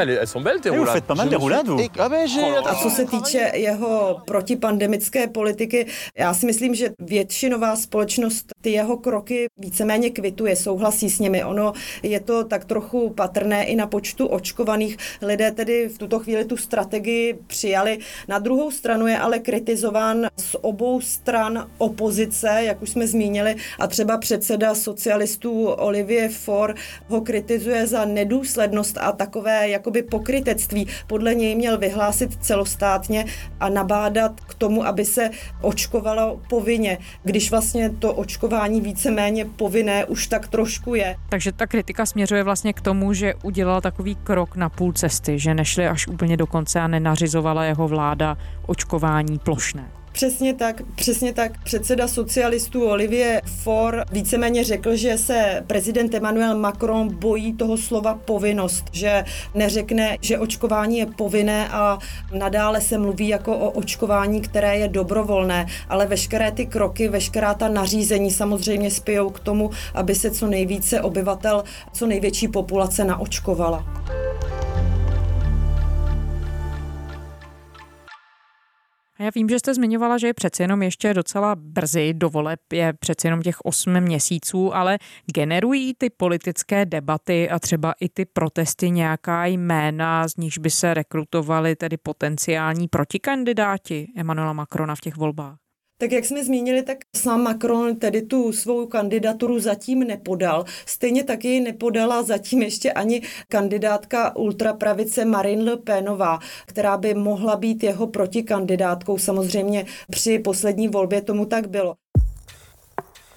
A 2.65 2.75
co 2.83 2.91
se 2.91 3.05
týče 3.05 3.53
jeho 3.55 4.23
protipandemické 4.25 5.27
politiky, 5.27 5.87
já 6.19 6.35
si 6.35 6.47
myslím, 6.47 6.75
že 6.75 6.91
většinová 6.99 7.77
společnost 7.77 8.47
ty 8.61 8.71
jeho 8.71 8.97
kroky 8.97 9.47
víceméně 9.59 10.11
kvituje, 10.11 10.57
souhlasí 10.57 11.11
s 11.11 11.19
nimi. 11.19 11.45
Ono 11.45 11.73
je 12.03 12.21
to 12.21 12.45
tak 12.45 12.65
trochu 12.65 13.11
patrné 13.11 13.65
i 13.65 13.80
na 13.81 13.87
počtu 13.87 14.27
očkovaných. 14.27 14.97
Lidé 15.23 15.51
tedy 15.51 15.89
v 15.89 15.99
tuto 15.99 16.19
chvíli 16.19 16.45
tu 16.45 16.57
strategii 16.57 17.39
přijali. 17.47 17.99
Na 18.29 18.39
druhou 18.39 18.71
stranu 18.71 19.07
je 19.07 19.19
ale 19.19 19.39
kritizován 19.39 20.27
z 20.37 20.57
obou 20.61 21.01
stran 21.01 21.71
opozice, 21.79 22.49
jak 22.61 22.83
už 22.83 22.91
jsme 22.91 23.07
zmínili, 23.07 23.57
a 23.79 23.87
třeba 23.87 24.19
předseda 24.19 24.75
socialistů 24.75 25.67
Olivier 25.67 26.31
Faure 26.31 26.75
ho 27.09 27.21
kritizuje 27.21 27.87
za 27.87 28.05
nedůslednost 28.05 28.99
a 29.01 29.13
takové 29.13 29.69
jakoby 29.69 30.03
pokrytectví. 30.03 30.87
Podle 31.07 31.35
něj 31.35 31.55
měl 31.55 31.79
vyhlásit 31.79 32.31
celostátně 32.41 33.25
a 33.61 33.69
nabádat 33.69 34.41
k 34.41 34.55
tomu, 34.55 34.87
aby 34.87 35.05
se 35.05 35.31
očkovalo 35.63 36.41
povinně, 36.51 36.99
když 37.23 37.51
vlastně 37.51 37.91
to 37.91 38.15
očkování 38.15 38.81
víceméně 38.81 39.45
povinné 39.45 40.05
už 40.05 40.27
tak 40.27 40.49
trošku 40.49 40.95
je. 40.95 41.17
Takže 41.31 41.53
ta 41.53 41.67
kritika 41.67 42.07
směřuje 42.07 42.43
vlastně 42.43 42.73
k 42.73 42.81
tomu, 42.81 43.13
že 43.13 43.35
udělal 43.43 43.70
takový 43.81 44.15
krok 44.15 44.57
na 44.57 44.69
půl 44.69 44.93
cesty, 44.93 45.39
že 45.39 45.55
nešli 45.55 45.89
až 45.89 46.07
úplně 46.07 46.37
do 46.37 46.47
konce 46.47 46.81
a 46.81 46.87
nenařizovala 46.87 47.65
jeho 47.65 47.89
vláda 47.89 48.37
očkování 48.67 49.39
plošné. 49.39 50.00
Přesně 50.21 50.55
tak, 50.55 50.83
přesně 50.95 51.33
tak. 51.33 51.65
Předseda 51.65 52.09
socialistů 52.09 52.89
Olivier 52.89 53.43
Faure 53.63 54.05
víceméně 54.13 54.65
řekl, 54.65 54.97
že 54.97 55.19
se 55.19 55.65
prezident 55.67 56.15
Emmanuel 56.15 56.59
Macron 56.59 57.15
bojí 57.15 57.55
toho 57.55 57.77
slova 57.77 58.15
povinnost, 58.15 58.85
že 58.93 59.25
neřekne, 59.55 60.17
že 60.21 60.39
očkování 60.39 60.99
je 60.99 61.07
povinné 61.07 61.69
a 61.69 61.99
nadále 62.33 62.81
se 62.81 62.99
mluví 62.99 63.29
jako 63.29 63.59
o 63.59 63.71
očkování, 63.71 64.41
které 64.41 64.77
je 64.77 64.89
dobrovolné, 64.89 65.67
ale 65.89 66.07
veškeré 66.07 66.53
ty 66.53 66.67
kroky, 66.67 67.09
veškerá 67.09 67.55
ta 67.55 67.69
nařízení 67.69 68.31
samozřejmě 68.31 68.91
spijou 68.91 69.31
k 69.31 69.41
tomu, 69.41 69.71
aby 69.95 70.15
se 70.15 70.31
co 70.31 70.47
nejvíce 70.47 71.01
obyvatel, 71.01 71.65
co 71.93 72.07
největší 72.07 72.49
populace 72.49 73.05
naočkovala. 73.05 73.85
Já 79.21 79.31
vím, 79.35 79.49
že 79.49 79.59
jste 79.59 79.75
zmiňovala, 79.75 80.19
že 80.19 80.27
je 80.27 80.35
přece 80.35 80.63
jenom 80.63 80.83
ještě 80.83 81.15
docela 81.15 81.57
brzy, 81.57 82.15
do 82.15 82.31
voleb 82.31 82.61
je 82.73 82.93
přece 82.93 83.27
jenom 83.29 83.43
těch 83.43 83.61
8 83.65 84.01
měsíců, 84.01 84.75
ale 84.75 84.99
generují 85.35 85.95
ty 85.95 86.11
politické 86.11 86.87
debaty 86.87 87.51
a 87.51 87.59
třeba 87.59 87.95
i 88.01 88.09
ty 88.09 88.25
protesty 88.25 88.91
nějaká 88.91 89.47
jména, 89.47 90.29
z 90.29 90.37
nichž 90.37 90.59
by 90.59 90.71
se 90.71 90.95
rekrutovali 90.95 91.77
tedy 91.77 91.97
potenciální 91.97 92.89
protikandidáti 92.89 94.13
Emanuela 94.17 94.53
Macrona 94.53 94.95
v 94.95 95.01
těch 95.01 95.17
volbách? 95.17 95.70
Tak 96.01 96.13
jak 96.13 96.25
jsme 96.25 96.45
zmínili, 96.45 96.83
tak 96.83 96.99
sám 97.17 97.43
Macron 97.43 97.97
tedy 97.97 98.23
tu 98.23 98.53
svou 98.53 98.87
kandidaturu 98.87 99.59
zatím 99.59 100.01
nepodal. 100.01 100.65
Stejně 100.87 101.25
taky 101.25 101.61
nepodala 101.61 102.23
zatím 102.23 102.63
ještě 102.63 102.93
ani 102.93 103.23
kandidátka 103.49 104.37
ultrapravice 104.37 105.25
Marine 105.25 105.63
Le 105.63 105.77
Penová, 105.77 106.39
která 106.67 106.97
by 106.97 107.15
mohla 107.15 107.57
být 107.57 107.83
jeho 107.83 108.07
protikandidátkou. 108.07 109.19
Samozřejmě 109.19 109.87
při 110.11 110.39
poslední 110.39 110.89
volbě 110.89 111.23
tomu 111.23 111.47
tak 111.47 111.69
bylo. 111.69 111.95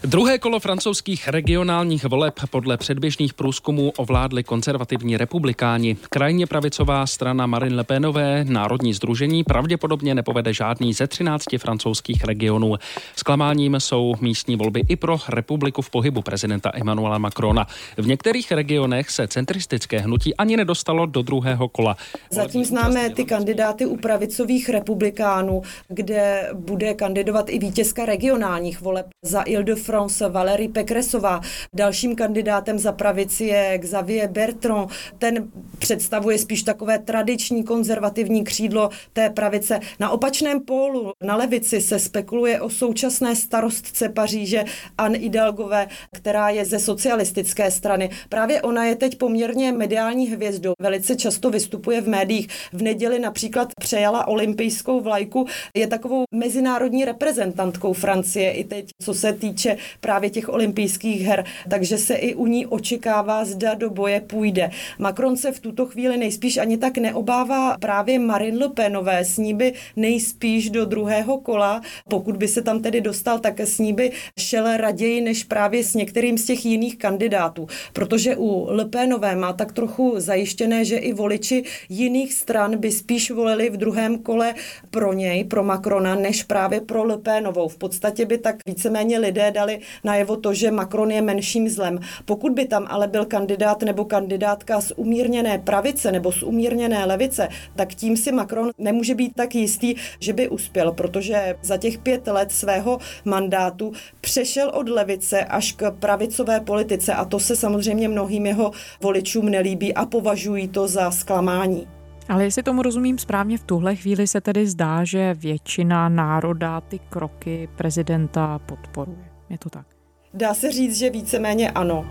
Druhé 0.05 0.39
kolo 0.39 0.59
francouzských 0.59 1.27
regionálních 1.27 2.05
voleb 2.05 2.33
podle 2.49 2.77
předběžných 2.77 3.33
průzkumů 3.33 3.91
ovládli 3.97 4.43
konzervativní 4.43 5.17
republikáni. 5.17 5.97
Krajně 6.09 6.47
pravicová 6.47 7.07
strana 7.07 7.47
Marine 7.47 7.75
Le 7.75 7.83
Penové, 7.83 8.45
Národní 8.49 8.93
združení, 8.93 9.43
pravděpodobně 9.43 10.15
nepovede 10.15 10.53
žádný 10.53 10.93
ze 10.93 11.07
13 11.07 11.45
francouzských 11.57 12.23
regionů. 12.23 12.75
Zklamáním 13.15 13.75
jsou 13.79 14.13
místní 14.21 14.55
volby 14.55 14.81
i 14.87 14.95
pro 14.95 15.17
republiku 15.29 15.81
v 15.81 15.89
pohybu 15.89 16.21
prezidenta 16.21 16.71
Emmanuela 16.73 17.17
Macrona. 17.17 17.67
V 17.97 18.07
některých 18.07 18.51
regionech 18.51 19.09
se 19.09 19.27
centristické 19.27 19.99
hnutí 19.99 20.35
ani 20.35 20.57
nedostalo 20.57 21.05
do 21.05 21.21
druhého 21.21 21.67
kola. 21.67 21.97
Zatím 22.31 22.65
známe 22.65 23.09
ty 23.09 23.25
kandidáty 23.25 23.85
u 23.85 23.97
pravicových 23.97 24.69
republikánů, 24.69 25.61
kde 25.87 26.49
bude 26.53 26.93
kandidovat 26.93 27.49
i 27.49 27.59
vítězka 27.59 28.05
regionálních 28.05 28.81
voleb 28.81 29.05
za 29.21 29.43
Ile-de-France 29.45 29.92
France 29.93 30.29
Valérie 30.29 30.69
Pekresová. 30.69 31.41
Dalším 31.75 32.15
kandidátem 32.15 32.79
za 32.79 32.91
pravici 32.91 33.43
je 33.43 33.79
Xavier 33.79 34.29
Bertrand. 34.29 34.91
Ten 35.17 35.51
představuje 35.79 36.37
spíš 36.37 36.63
takové 36.63 36.99
tradiční 36.99 37.63
konzervativní 37.63 38.43
křídlo 38.43 38.89
té 39.13 39.29
pravice. 39.29 39.79
Na 39.99 40.09
opačném 40.09 40.59
pólu, 40.61 41.11
na 41.23 41.35
levici, 41.35 41.81
se 41.81 41.99
spekuluje 41.99 42.61
o 42.61 42.69
současné 42.69 43.35
starostce 43.35 44.09
Paříže 44.09 44.65
Anne 44.97 45.17
Hidalgové, 45.17 45.87
která 46.15 46.49
je 46.49 46.65
ze 46.65 46.79
socialistické 46.79 47.71
strany. 47.71 48.09
Právě 48.29 48.61
ona 48.61 48.85
je 48.85 48.95
teď 48.95 49.17
poměrně 49.17 49.71
mediální 49.71 50.27
hvězdou. 50.27 50.73
Velice 50.81 51.15
často 51.15 51.49
vystupuje 51.49 52.01
v 52.01 52.07
médiích. 52.07 52.47
V 52.73 52.81
neděli 52.81 53.19
například 53.19 53.67
přejala 53.79 54.27
olympijskou 54.27 55.01
vlajku. 55.01 55.45
Je 55.77 55.87
takovou 55.87 56.23
mezinárodní 56.31 57.05
reprezentantkou 57.05 57.93
Francie 57.93 58.51
i 58.51 58.63
teď, 58.63 58.89
co 59.01 59.13
se 59.13 59.33
týče 59.33 59.77
právě 59.99 60.29
těch 60.29 60.49
olympijských 60.49 61.21
her, 61.21 61.45
takže 61.69 61.97
se 61.97 62.15
i 62.15 62.35
u 62.35 62.47
ní 62.47 62.65
očekává, 62.65 63.45
zda 63.45 63.73
do 63.73 63.89
boje 63.89 64.21
půjde. 64.21 64.71
Macron 64.99 65.37
se 65.37 65.51
v 65.51 65.59
tuto 65.59 65.85
chvíli 65.85 66.17
nejspíš 66.17 66.57
ani 66.57 66.77
tak 66.77 66.97
neobává 66.97 67.77
právě 67.77 68.19
Marine 68.19 68.57
Le 68.57 68.69
Penové, 68.69 69.25
s 69.25 69.37
ní 69.37 69.53
by 69.53 69.73
nejspíš 69.95 70.69
do 70.69 70.85
druhého 70.85 71.37
kola, 71.37 71.81
pokud 72.09 72.37
by 72.37 72.47
se 72.47 72.61
tam 72.61 72.81
tedy 72.81 73.01
dostal, 73.01 73.39
tak 73.39 73.59
s 73.59 73.79
ní 73.79 73.93
by 73.93 74.11
šel 74.39 74.77
raději 74.77 75.21
než 75.21 75.43
právě 75.43 75.83
s 75.83 75.93
některým 75.93 76.37
z 76.37 76.45
těch 76.45 76.65
jiných 76.65 76.97
kandidátů, 76.97 77.67
protože 77.93 78.35
u 78.35 78.67
Le 78.69 78.85
Penové 78.85 79.35
má 79.35 79.53
tak 79.53 79.71
trochu 79.71 80.13
zajištěné, 80.17 80.85
že 80.85 80.97
i 80.97 81.13
voliči 81.13 81.63
jiných 81.89 82.33
stran 82.33 82.77
by 82.77 82.91
spíš 82.91 83.31
volili 83.31 83.69
v 83.69 83.77
druhém 83.77 84.17
kole 84.17 84.55
pro 84.91 85.13
něj, 85.13 85.43
pro 85.43 85.63
Macrona, 85.63 86.15
než 86.15 86.43
právě 86.43 86.81
pro 86.81 87.03
Le 87.03 87.17
Penovou. 87.17 87.67
V 87.67 87.77
podstatě 87.77 88.25
by 88.25 88.37
tak 88.37 88.55
víceméně 88.65 89.19
lidé 89.19 89.51
dali 89.51 89.72
dali 89.73 89.85
najevo 90.03 90.35
to, 90.35 90.53
že 90.53 90.71
Macron 90.71 91.11
je 91.11 91.21
menším 91.21 91.69
zlem. 91.69 91.99
Pokud 92.25 92.51
by 92.53 92.65
tam 92.65 92.87
ale 92.89 93.07
byl 93.07 93.25
kandidát 93.25 93.81
nebo 93.81 94.05
kandidátka 94.05 94.81
z 94.81 94.91
umírněné 94.95 95.57
pravice 95.57 96.11
nebo 96.11 96.31
z 96.31 96.43
umírněné 96.43 97.05
levice, 97.05 97.49
tak 97.75 97.93
tím 97.93 98.17
si 98.17 98.31
Macron 98.31 98.71
nemůže 98.77 99.15
být 99.15 99.35
tak 99.35 99.55
jistý, 99.55 99.95
že 100.19 100.33
by 100.33 100.49
uspěl, 100.49 100.91
protože 100.91 101.55
za 101.61 101.77
těch 101.77 101.97
pět 101.97 102.27
let 102.27 102.51
svého 102.51 102.99
mandátu 103.25 103.91
přešel 104.21 104.71
od 104.73 104.89
levice 104.89 105.43
až 105.43 105.71
k 105.71 105.91
pravicové 105.91 106.59
politice 106.59 107.13
a 107.13 107.25
to 107.25 107.39
se 107.39 107.55
samozřejmě 107.55 108.07
mnohým 108.07 108.45
jeho 108.45 108.71
voličům 109.01 109.49
nelíbí 109.49 109.93
a 109.93 110.05
považují 110.05 110.67
to 110.67 110.87
za 110.87 111.11
zklamání. 111.11 111.87
Ale 112.29 112.43
jestli 112.43 112.63
tomu 112.63 112.81
rozumím 112.81 113.17
správně, 113.17 113.57
v 113.57 113.63
tuhle 113.63 113.95
chvíli 113.95 114.27
se 114.27 114.41
tedy 114.41 114.67
zdá, 114.67 115.03
že 115.03 115.33
většina 115.33 116.09
národa 116.09 116.81
ty 116.81 116.99
kroky 116.99 117.69
prezidenta 117.75 118.59
podporuje. 118.59 119.22
Je 119.49 119.57
to 119.57 119.69
tak? 119.69 119.87
Dá 120.33 120.53
se 120.53 120.71
říct, 120.71 120.97
že 120.97 121.09
víceméně 121.09 121.71
ano. 121.71 122.05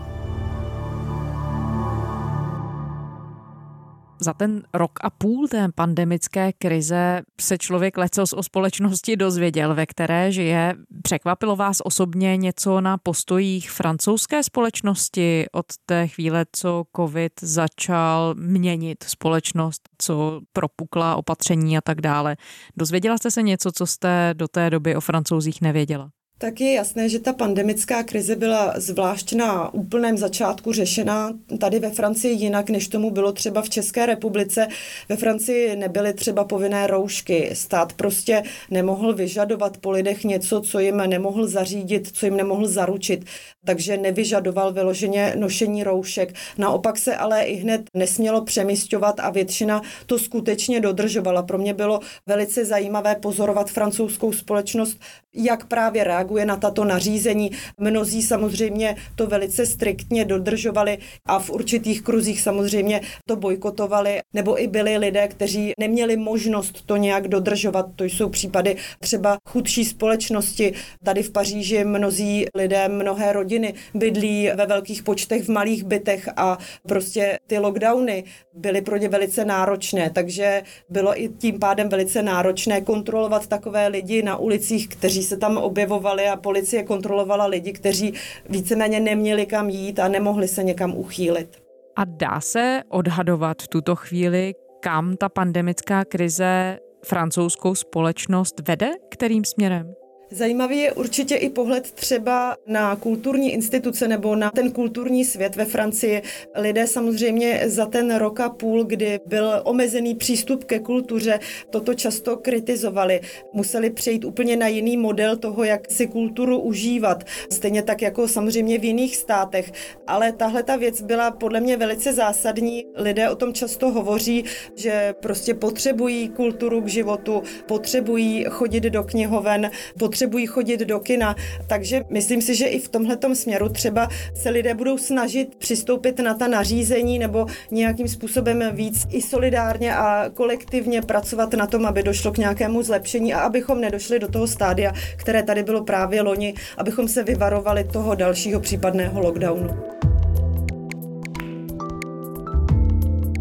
Za 4.23 4.33
ten 4.33 4.63
rok 4.73 4.91
a 5.01 5.09
půl 5.09 5.47
té 5.47 5.67
pandemické 5.75 6.53
krize 6.53 7.21
se 7.41 7.57
člověk 7.57 7.97
lecos 7.97 8.33
o 8.33 8.43
společnosti 8.43 9.15
dozvěděl, 9.15 9.75
ve 9.75 9.85
které 9.85 10.31
žije. 10.31 10.75
Překvapilo 11.03 11.55
vás 11.55 11.77
osobně 11.83 12.37
něco 12.37 12.81
na 12.81 12.97
postojích 12.97 13.71
francouzské 13.71 14.43
společnosti 14.43 15.45
od 15.51 15.65
té 15.85 16.07
chvíle, 16.07 16.45
co 16.51 16.83
covid 16.95 17.33
začal 17.41 18.35
měnit 18.37 19.03
společnost, 19.03 19.89
co 19.97 20.41
propukla 20.53 21.15
opatření 21.15 21.77
a 21.77 21.81
tak 21.81 22.01
dále. 22.01 22.37
Dozvěděla 22.77 23.17
jste 23.17 23.31
se 23.31 23.41
něco, 23.41 23.71
co 23.71 23.85
jste 23.85 24.33
do 24.33 24.47
té 24.47 24.69
doby 24.69 24.95
o 24.95 25.01
francouzích 25.01 25.61
nevěděla? 25.61 26.09
Tak 26.43 26.61
je 26.61 26.73
jasné, 26.73 27.09
že 27.09 27.19
ta 27.19 27.33
pandemická 27.33 28.03
krize 28.03 28.35
byla 28.35 28.73
zvlášť 28.75 29.33
na 29.33 29.73
úplném 29.73 30.17
začátku 30.17 30.71
řešena 30.71 31.31
tady 31.59 31.79
ve 31.79 31.89
Francii 31.89 32.33
jinak, 32.33 32.69
než 32.69 32.87
tomu 32.87 33.11
bylo 33.11 33.31
třeba 33.31 33.61
v 33.61 33.69
České 33.69 34.05
republice. 34.05 34.67
Ve 35.09 35.15
Francii 35.15 35.75
nebyly 35.75 36.13
třeba 36.13 36.43
povinné 36.43 36.87
roušky. 36.87 37.49
Stát 37.53 37.93
prostě 37.93 38.43
nemohl 38.71 39.13
vyžadovat 39.13 39.77
po 39.77 39.91
lidech 39.91 40.23
něco, 40.23 40.61
co 40.61 40.79
jim 40.79 40.97
nemohl 40.97 41.47
zařídit, 41.47 42.09
co 42.13 42.25
jim 42.25 42.37
nemohl 42.37 42.67
zaručit. 42.67 43.25
Takže 43.65 43.97
nevyžadoval 43.97 44.73
vyloženě 44.73 45.33
nošení 45.37 45.83
roušek. 45.83 46.33
Naopak 46.57 46.97
se 46.97 47.15
ale 47.15 47.43
i 47.43 47.55
hned 47.55 47.81
nesmělo 47.93 48.41
přemysťovat 48.41 49.19
a 49.19 49.29
většina 49.29 49.81
to 50.05 50.19
skutečně 50.19 50.79
dodržovala. 50.79 51.43
Pro 51.43 51.57
mě 51.57 51.73
bylo 51.73 51.99
velice 52.27 52.65
zajímavé 52.65 53.15
pozorovat 53.15 53.69
francouzskou 53.69 54.31
společnost, 54.33 54.97
jak 55.35 55.65
právě 55.65 56.03
reaguje 56.33 56.45
na 56.45 56.57
tato 56.57 56.83
nařízení. 56.85 57.51
Mnozí 57.77 58.21
samozřejmě 58.21 58.95
to 59.15 59.27
velice 59.27 59.65
striktně 59.65 60.25
dodržovali 60.25 60.97
a 61.25 61.39
v 61.39 61.49
určitých 61.49 62.01
kruzích 62.01 62.41
samozřejmě 62.41 63.01
to 63.27 63.35
bojkotovali, 63.35 64.21
nebo 64.33 64.61
i 64.61 64.67
byli 64.67 64.97
lidé, 64.97 65.27
kteří 65.27 65.73
neměli 65.79 66.17
možnost 66.17 66.85
to 66.85 66.97
nějak 66.97 67.27
dodržovat. 67.27 67.85
To 67.95 68.03
jsou 68.03 68.29
případy 68.29 68.75
třeba 68.99 69.37
chudší 69.49 69.85
společnosti. 69.85 70.73
Tady 71.03 71.23
v 71.23 71.31
Paříži 71.31 71.83
mnozí 71.83 72.45
lidé, 72.55 72.87
mnohé 72.89 73.33
rodiny 73.33 73.73
bydlí 73.93 74.49
ve 74.55 74.65
velkých 74.65 75.03
počtech 75.03 75.43
v 75.43 75.51
malých 75.51 75.83
bytech 75.83 76.29
a 76.37 76.57
prostě 76.87 77.39
ty 77.47 77.57
lockdowny 77.59 78.23
byly 78.53 78.81
pro 78.81 78.97
ně 78.97 79.09
velice 79.09 79.45
náročné, 79.45 80.09
takže 80.09 80.63
bylo 80.89 81.21
i 81.21 81.29
tím 81.29 81.59
pádem 81.59 81.89
velice 81.89 82.23
náročné 82.23 82.81
kontrolovat 82.81 83.47
takové 83.47 83.87
lidi 83.87 84.23
na 84.23 84.37
ulicích, 84.37 84.87
kteří 84.87 85.23
se 85.23 85.37
tam 85.37 85.57
objevovali 85.57 86.22
a 86.29 86.35
policie 86.35 86.83
kontrolovala 86.83 87.45
lidi, 87.45 87.73
kteří 87.73 88.13
víceméně 88.49 88.99
neměli 88.99 89.45
kam 89.45 89.69
jít 89.69 89.99
a 89.99 90.07
nemohli 90.07 90.47
se 90.47 90.63
někam 90.63 90.97
uchýlit. 90.97 91.63
A 91.95 92.05
dá 92.05 92.41
se 92.41 92.81
odhadovat 92.89 93.61
v 93.61 93.67
tuto 93.67 93.95
chvíli, 93.95 94.53
kam 94.79 95.17
ta 95.17 95.29
pandemická 95.29 96.05
krize 96.05 96.79
francouzskou 97.05 97.75
společnost 97.75 98.67
vede, 98.67 98.91
kterým 99.11 99.45
směrem? 99.45 99.93
Zajímavý 100.33 100.77
je 100.77 100.93
určitě 100.93 101.35
i 101.35 101.49
pohled 101.49 101.91
třeba 101.91 102.57
na 102.67 102.95
kulturní 102.95 103.53
instituce 103.53 104.07
nebo 104.07 104.35
na 104.35 104.51
ten 104.51 104.71
kulturní 104.71 105.25
svět 105.25 105.55
ve 105.55 105.65
Francii. 105.65 106.21
Lidé 106.55 106.87
samozřejmě 106.87 107.61
za 107.65 107.85
ten 107.85 108.15
rok 108.15 108.39
a 108.39 108.49
půl, 108.49 108.83
kdy 108.83 109.19
byl 109.25 109.61
omezený 109.63 110.15
přístup 110.15 110.63
ke 110.63 110.79
kultuře, 110.79 111.39
toto 111.69 111.93
často 111.93 112.37
kritizovali. 112.37 113.21
Museli 113.53 113.89
přejít 113.89 114.25
úplně 114.25 114.55
na 114.55 114.67
jiný 114.67 114.97
model 114.97 115.37
toho, 115.37 115.63
jak 115.63 115.91
si 115.91 116.07
kulturu 116.07 116.59
užívat. 116.59 117.23
Stejně 117.51 117.83
tak 117.83 118.01
jako 118.01 118.27
samozřejmě 118.27 118.79
v 118.79 118.83
jiných 118.83 119.17
státech. 119.17 119.71
Ale 120.07 120.31
tahle 120.31 120.63
ta 120.63 120.75
věc 120.75 121.01
byla 121.01 121.31
podle 121.31 121.59
mě 121.59 121.77
velice 121.77 122.13
zásadní. 122.13 122.85
Lidé 122.95 123.29
o 123.29 123.35
tom 123.35 123.53
často 123.53 123.91
hovoří, 123.91 124.43
že 124.75 125.15
prostě 125.21 125.53
potřebují 125.53 126.29
kulturu 126.29 126.81
k 126.81 126.87
životu, 126.87 127.43
potřebují 127.65 128.45
chodit 128.49 128.83
do 128.83 129.03
knihoven, 129.03 129.71
potřebují 129.99 130.22
potřebují 130.23 130.45
chodit 130.45 130.79
do 130.79 130.99
kina. 130.99 131.35
Takže 131.67 132.05
myslím 132.09 132.41
si, 132.41 132.55
že 132.55 132.65
i 132.65 132.79
v 132.79 132.89
tomhle 132.89 133.17
směru 133.33 133.69
třeba 133.69 134.09
se 134.35 134.49
lidé 134.49 134.73
budou 134.73 134.97
snažit 134.97 135.55
přistoupit 135.55 136.19
na 136.19 136.33
ta 136.33 136.47
nařízení 136.47 137.19
nebo 137.19 137.45
nějakým 137.71 138.07
způsobem 138.07 138.63
víc 138.71 139.07
i 139.09 139.21
solidárně 139.21 139.95
a 139.95 140.29
kolektivně 140.33 141.01
pracovat 141.01 141.53
na 141.53 141.67
tom, 141.67 141.85
aby 141.85 142.03
došlo 142.03 142.31
k 142.31 142.37
nějakému 142.37 142.83
zlepšení 142.83 143.33
a 143.33 143.39
abychom 143.39 143.81
nedošli 143.81 144.19
do 144.19 144.27
toho 144.27 144.47
stádia, 144.47 144.93
které 145.17 145.43
tady 145.43 145.63
bylo 145.63 145.83
právě 145.83 146.21
loni, 146.21 146.53
abychom 146.77 147.07
se 147.07 147.23
vyvarovali 147.23 147.83
toho 147.83 148.15
dalšího 148.15 148.59
případného 148.59 149.21
lockdownu. 149.21 149.69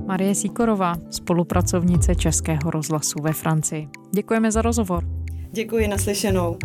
Marie 0.06 0.34
Sikorová, 0.34 0.94
spolupracovnice 1.10 2.14
Českého 2.14 2.70
rozhlasu 2.70 3.18
ve 3.22 3.32
Francii. 3.32 3.88
Děkujeme 4.14 4.52
za 4.52 4.62
rozhovor. 4.62 5.21
Děkuji, 5.54 5.88
naslyšenou. 5.88 6.56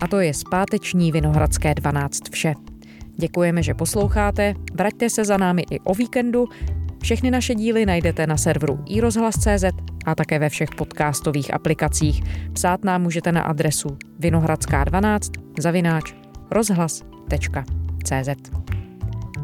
A 0.00 0.08
to 0.08 0.20
je 0.20 0.34
zpáteční 0.34 1.12
Vinohradské 1.12 1.74
12 1.74 2.28
vše. 2.30 2.54
Děkujeme, 3.16 3.62
že 3.62 3.74
posloucháte, 3.74 4.54
vraťte 4.74 5.10
se 5.10 5.24
za 5.24 5.36
námi 5.36 5.64
i 5.70 5.80
o 5.80 5.94
víkendu. 5.94 6.48
Všechny 7.02 7.30
naše 7.30 7.54
díly 7.54 7.86
najdete 7.86 8.26
na 8.26 8.36
serveru 8.36 8.84
iRozhlas.cz 8.86 9.64
a 10.06 10.14
také 10.14 10.38
ve 10.38 10.48
všech 10.48 10.70
podcastových 10.70 11.54
aplikacích. 11.54 12.22
Psát 12.52 12.84
nám 12.84 13.02
můžete 13.02 13.32
na 13.32 13.42
adresu 13.42 13.96
vinohradská12 14.20 15.40
zavináč 15.58 16.14
rozhlas.cz 16.50 18.50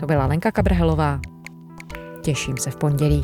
To 0.00 0.06
byla 0.06 0.26
Lenka 0.26 0.50
Kabrhelová. 0.50 1.20
Těším 2.22 2.56
se 2.56 2.70
v 2.70 2.76
pondělí. 2.76 3.22